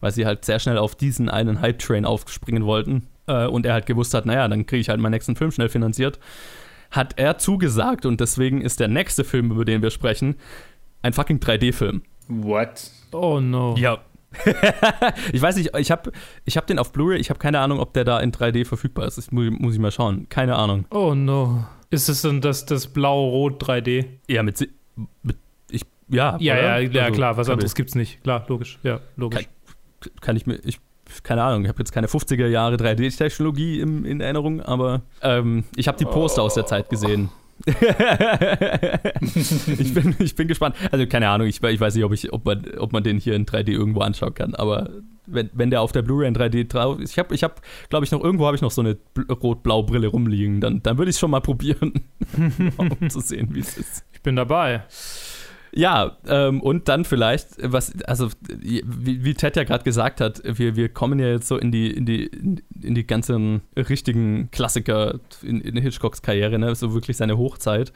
[0.00, 3.86] weil sie halt sehr schnell auf diesen einen Hype-Train aufspringen wollten äh, und er halt
[3.86, 6.18] gewusst hat, naja, dann kriege ich halt meinen nächsten Film schnell finanziert,
[6.94, 10.36] hat er zugesagt und deswegen ist der nächste Film, über den wir sprechen,
[11.02, 12.02] ein fucking 3D-Film.
[12.28, 12.90] What?
[13.12, 13.74] Oh no.
[13.76, 13.98] Ja.
[15.32, 16.10] ich weiß nicht, ich habe
[16.44, 19.06] ich hab den auf Blu-ray, ich habe keine Ahnung, ob der da in 3D verfügbar
[19.06, 19.16] ist.
[19.18, 20.28] Das muss, muss ich mal schauen.
[20.28, 20.86] Keine Ahnung.
[20.90, 21.64] Oh no.
[21.90, 24.06] Ist es denn das, das Blau-Rot 3D?
[24.28, 24.70] Ja, mit, Si-
[25.22, 25.36] mit
[25.70, 26.36] ich, ja.
[26.40, 27.36] Ja, ja, ja, Also, klar.
[27.36, 28.22] Was kann anderes gibt's nicht.
[28.24, 28.78] Klar, logisch.
[28.82, 29.46] Ja, logisch.
[30.02, 30.80] ich- Kann ich mir, ich,
[31.24, 35.88] keine Ahnung, ich habe jetzt keine 50er Jahre 3D-Technologie im- in Erinnerung, aber ähm, ich
[35.88, 37.30] habe die Poster aus der Zeit gesehen.
[37.66, 37.74] ich,
[39.94, 40.76] bin, ich bin gespannt.
[40.90, 43.34] Also keine Ahnung, ich, ich weiß nicht, ob, ich, ob, man, ob man den hier
[43.34, 44.90] in 3D irgendwo anschauen kann, aber
[45.26, 48.04] wenn, wenn der auf der Blu-ray in 3D drauf ist, ich habe, ich hab, glaube
[48.04, 51.10] ich, noch irgendwo habe ich noch so eine bl- rot-blau Brille rumliegen, dann, dann würde
[51.10, 51.94] ich es schon mal probieren,
[52.76, 54.04] um zu sehen, wie es ist.
[54.12, 54.82] Ich bin dabei.
[55.76, 60.76] Ja, ähm, und dann vielleicht, was, also wie, wie Ted ja gerade gesagt hat, wir,
[60.76, 62.30] wir kommen ja jetzt so in die, in die,
[62.80, 66.72] in die ganzen richtigen Klassiker in, in Hitchcocks Karriere, ne?
[66.76, 67.92] so wirklich seine Hochzeit.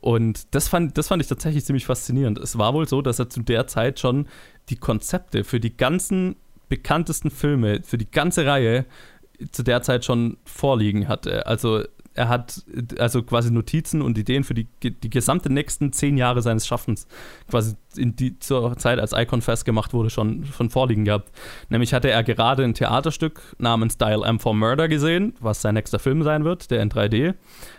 [0.00, 2.38] Und das fand, das fand ich tatsächlich ziemlich faszinierend.
[2.38, 4.28] Es war wohl so, dass er zu der Zeit schon
[4.68, 6.36] die Konzepte für die ganzen
[6.68, 8.86] bekanntesten Filme, für die ganze Reihe
[9.50, 11.46] zu der Zeit schon vorliegen hatte.
[11.46, 11.82] Also
[12.16, 12.64] er hat
[12.98, 17.06] also quasi Notizen und Ideen für die, die gesamte nächsten zehn Jahre seines Schaffens
[17.48, 21.30] quasi in die zur Zeit, als Icon Fest gemacht wurde, schon, schon vorliegen gehabt.
[21.68, 25.98] Nämlich hatte er gerade ein Theaterstück namens Dial M for Murder gesehen, was sein nächster
[25.98, 27.34] Film sein wird, der in 3D.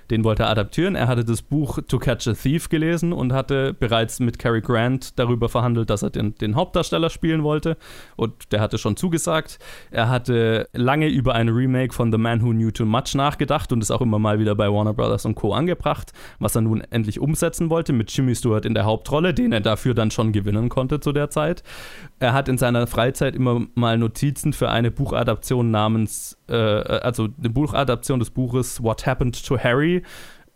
[0.09, 0.95] Den wollte er adaptieren.
[0.95, 5.19] Er hatte das Buch To Catch a Thief gelesen und hatte bereits mit Cary Grant
[5.19, 7.77] darüber verhandelt, dass er den, den Hauptdarsteller spielen wollte.
[8.15, 9.59] Und der hatte schon zugesagt.
[9.91, 13.81] Er hatte lange über ein Remake von The Man Who Knew Too Much nachgedacht und
[13.81, 15.53] ist auch immer mal wieder bei Warner Brothers und Co.
[15.53, 19.61] angebracht, was er nun endlich umsetzen wollte mit Jimmy Stewart in der Hauptrolle, den er
[19.61, 21.63] dafür dann schon gewinnen konnte zu der Zeit.
[22.19, 27.49] Er hat in seiner Freizeit immer mal Notizen für eine Buchadaption namens, äh, also eine
[27.49, 30.03] Buchadaption des Buches What Happened to Harry,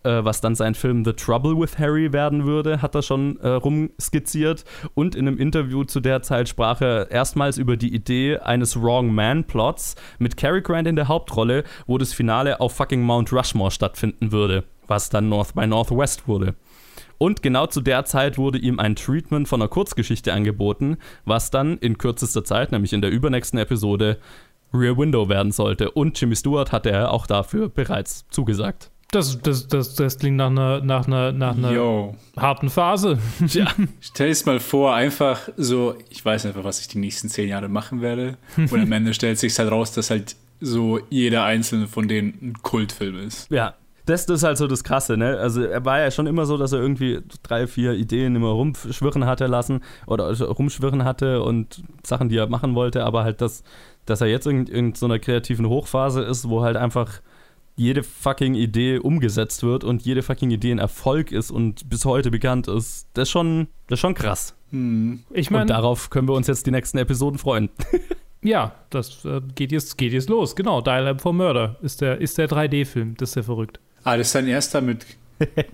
[0.04, 3.50] äh, was dann sein Film The Trouble with Harry werden würde, hat er schon äh,
[3.50, 4.66] rumskizziert.
[4.94, 9.14] Und in einem Interview zu der Zeit sprach er erstmals über die Idee eines Wrong
[9.14, 13.72] Man Plots mit Cary Grant in der Hauptrolle, wo das Finale auf fucking Mount Rushmore
[13.72, 16.56] stattfinden würde, was dann North by Northwest wurde.
[17.22, 21.78] Und genau zu der Zeit wurde ihm ein Treatment von einer Kurzgeschichte angeboten, was dann
[21.78, 24.18] in kürzester Zeit, nämlich in der übernächsten Episode,
[24.74, 25.92] Rear Window werden sollte.
[25.92, 28.92] Und Jimmy Stewart hatte er auch dafür bereits zugesagt.
[29.12, 32.16] Das, das, das, das klingt nach einer, nach einer, nach einer Yo.
[32.38, 33.20] harten Phase.
[33.48, 33.68] Ja.
[34.00, 37.68] Stell dir mal vor, einfach so, ich weiß einfach, was ich die nächsten zehn Jahre
[37.68, 38.38] machen werde.
[38.56, 42.54] Und am Ende stellt sich halt raus, dass halt so jeder einzelne von denen ein
[42.62, 43.52] Kultfilm ist.
[43.52, 43.76] Ja.
[44.06, 45.38] Das, das ist halt so das Krasse, ne?
[45.38, 49.26] Also er war ja schon immer so, dass er irgendwie drei, vier Ideen immer rumschwirren
[49.26, 53.64] hatte lassen oder also rumschwirren hatte und Sachen, die er machen wollte, aber halt das,
[54.06, 57.22] dass er jetzt in, in so einer kreativen Hochphase ist, wo halt einfach
[57.76, 62.32] jede fucking Idee umgesetzt wird und jede fucking Idee ein Erfolg ist und bis heute
[62.32, 64.56] bekannt ist, das ist schon, das ist schon krass.
[64.72, 65.24] Hm.
[65.32, 67.70] Ich und meine, darauf können wir uns jetzt die nächsten Episoden freuen.
[68.42, 70.56] ja, das äh, geht, jetzt, geht jetzt los.
[70.56, 73.16] Genau, Dial M for Murder ist der, ist der 3D-Film.
[73.18, 73.80] Das ist ja verrückt.
[74.04, 75.06] Ah, das ist sein erster mit,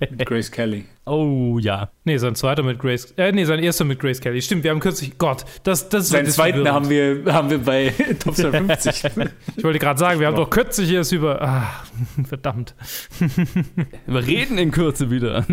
[0.10, 0.86] mit Grace Kelly.
[1.10, 1.90] Oh ja.
[2.04, 3.14] Nee, sein zweiter mit Grace.
[3.16, 4.42] Äh, nee, sein erster mit Grace Kelly.
[4.42, 5.18] Stimmt, wir haben kürzlich.
[5.18, 6.76] Gott, das, das Seinen zweiten verwirrend.
[6.76, 9.06] haben wir, haben wir bei Top 50.
[9.56, 11.42] Ich wollte gerade sagen, wir haben doch kürzlich erst über.
[11.42, 11.70] Ah,
[12.28, 12.76] verdammt.
[14.06, 15.46] Wir reden in Kürze wieder.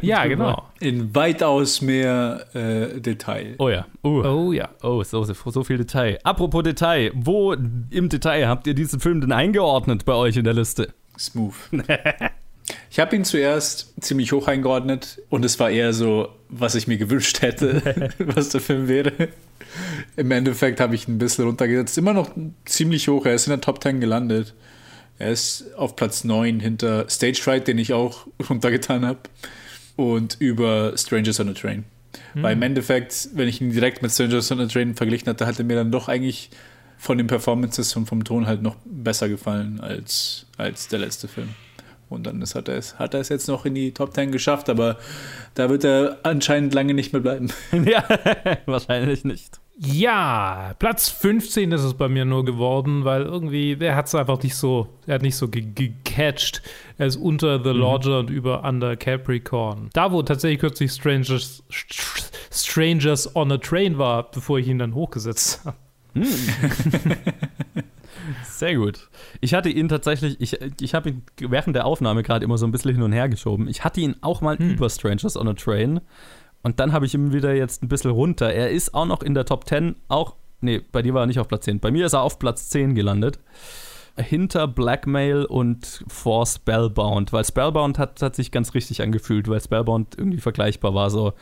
[0.00, 0.64] Ja, genau.
[0.80, 3.56] In weitaus mehr äh, Detail.
[3.58, 3.84] Oh ja.
[4.02, 4.22] Uh.
[4.24, 4.70] Oh ja.
[4.82, 6.18] Oh, so, so, so viel Detail.
[6.24, 10.54] Apropos Detail, wo im Detail habt ihr diesen Film denn eingeordnet bei euch in der
[10.54, 10.94] Liste?
[11.18, 11.54] Smooth.
[12.90, 16.98] Ich habe ihn zuerst ziemlich hoch eingeordnet und es war eher so, was ich mir
[16.98, 19.28] gewünscht hätte, was der Film wäre.
[20.16, 21.96] Im Endeffekt habe ich ihn ein bisschen runtergesetzt.
[21.98, 22.30] Immer noch
[22.64, 24.54] ziemlich hoch, er ist in der Top 10 gelandet.
[25.18, 29.20] Er ist auf Platz 9 hinter Stage Fright, den ich auch runtergetan habe.
[29.96, 31.84] Und über Strangers on a Train.
[32.34, 32.42] Hm.
[32.42, 35.58] Weil im Endeffekt, wenn ich ihn direkt mit Strangers on a Train verglichen hatte, hat
[35.58, 36.50] er mir dann doch eigentlich
[37.02, 41.48] von den Performances und vom Ton halt noch besser gefallen als, als der letzte Film.
[42.08, 44.30] Und dann ist, hat, er es, hat er es jetzt noch in die Top 10
[44.30, 44.98] geschafft, aber
[45.54, 47.48] da wird er anscheinend lange nicht mehr bleiben.
[47.84, 48.04] ja,
[48.66, 49.58] wahrscheinlich nicht.
[49.78, 54.40] Ja, Platz 15 ist es bei mir nur geworden, weil irgendwie, der hat es einfach
[54.40, 56.62] nicht so, er hat nicht so gecatcht.
[56.98, 57.80] Er ist unter The mhm.
[57.80, 59.90] Lodger und über Under Capricorn.
[59.92, 61.64] Da, wo tatsächlich kürzlich Strangers,
[62.52, 65.76] Strangers on a Train war, bevor ich ihn dann hochgesetzt habe.
[66.14, 66.24] Hm.
[68.44, 69.08] Sehr gut.
[69.40, 72.72] Ich hatte ihn tatsächlich, ich, ich habe ihn während der Aufnahme gerade immer so ein
[72.72, 73.68] bisschen hin und her geschoben.
[73.68, 74.70] Ich hatte ihn auch mal hm.
[74.72, 76.00] über Strangers on a Train
[76.62, 78.52] und dann habe ich ihn wieder jetzt ein bisschen runter.
[78.52, 81.40] Er ist auch noch in der Top 10, auch, nee, bei dir war er nicht
[81.40, 81.80] auf Platz 10.
[81.80, 83.40] Bei mir ist er auf Platz 10 gelandet.
[84.16, 90.18] Hinter Blackmail und For Spellbound, weil Spellbound hat, hat sich ganz richtig angefühlt, weil Spellbound
[90.18, 91.08] irgendwie vergleichbar war.
[91.08, 91.32] So,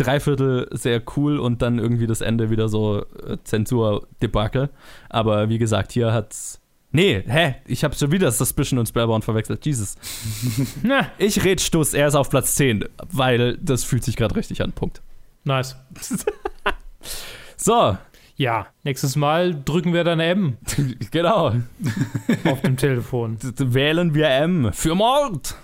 [0.00, 4.70] Dreiviertel sehr cool und dann irgendwie das Ende wieder so äh, Zensur-Debakel.
[5.08, 6.60] Aber wie gesagt, hier hat's.
[6.92, 7.56] Nee, hä?
[7.66, 9.64] Ich habe schon wieder Suspicion und Spellbound verwechselt.
[9.64, 9.96] Jesus.
[10.82, 14.62] Na, ich red Stuss, er ist auf Platz 10, weil das fühlt sich gerade richtig
[14.62, 14.72] an.
[14.72, 15.00] Punkt.
[15.44, 15.76] Nice.
[17.56, 17.96] so.
[18.36, 20.56] Ja, nächstes Mal drücken wir dann M.
[21.10, 21.52] genau.
[22.44, 23.36] auf dem Telefon.
[23.42, 25.54] Wählen wir M für Mord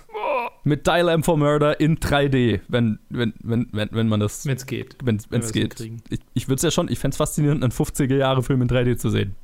[0.65, 4.47] mit Dial M for Murder in 3D, wenn, wenn, wenn, wenn, wenn man das.
[4.47, 4.97] Wenn es geht.
[5.03, 5.81] Wenn es geht.
[6.11, 9.11] Ich, ich würde es ja schon, ich fände es faszinierend, einen 50er-Jahre-Film in 3D zu
[9.11, 9.37] sehen.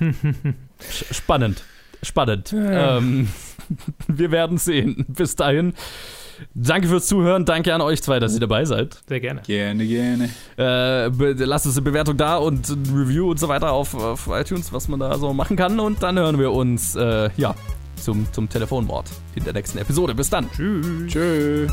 [1.10, 1.64] Spannend.
[2.02, 2.52] Spannend.
[2.52, 2.98] Ja.
[2.98, 3.28] Ähm,
[4.08, 5.06] wir werden sehen.
[5.08, 5.74] Bis dahin.
[6.54, 7.44] Danke fürs Zuhören.
[7.44, 9.00] Danke an euch zwei, dass ihr dabei seid.
[9.06, 9.42] Sehr gerne.
[9.42, 10.30] Gerne, gerne.
[10.58, 11.08] Äh,
[11.44, 14.88] lasst uns eine Bewertung da und ein Review und so weiter auf, auf iTunes, was
[14.88, 15.78] man da so machen kann.
[15.78, 17.54] Und dann hören wir uns, äh, ja,
[17.96, 20.14] zum, zum Telefonmord in der nächsten Episode.
[20.14, 20.50] Bis dann.
[20.50, 21.12] Tschüss.
[21.12, 21.72] Tschüss.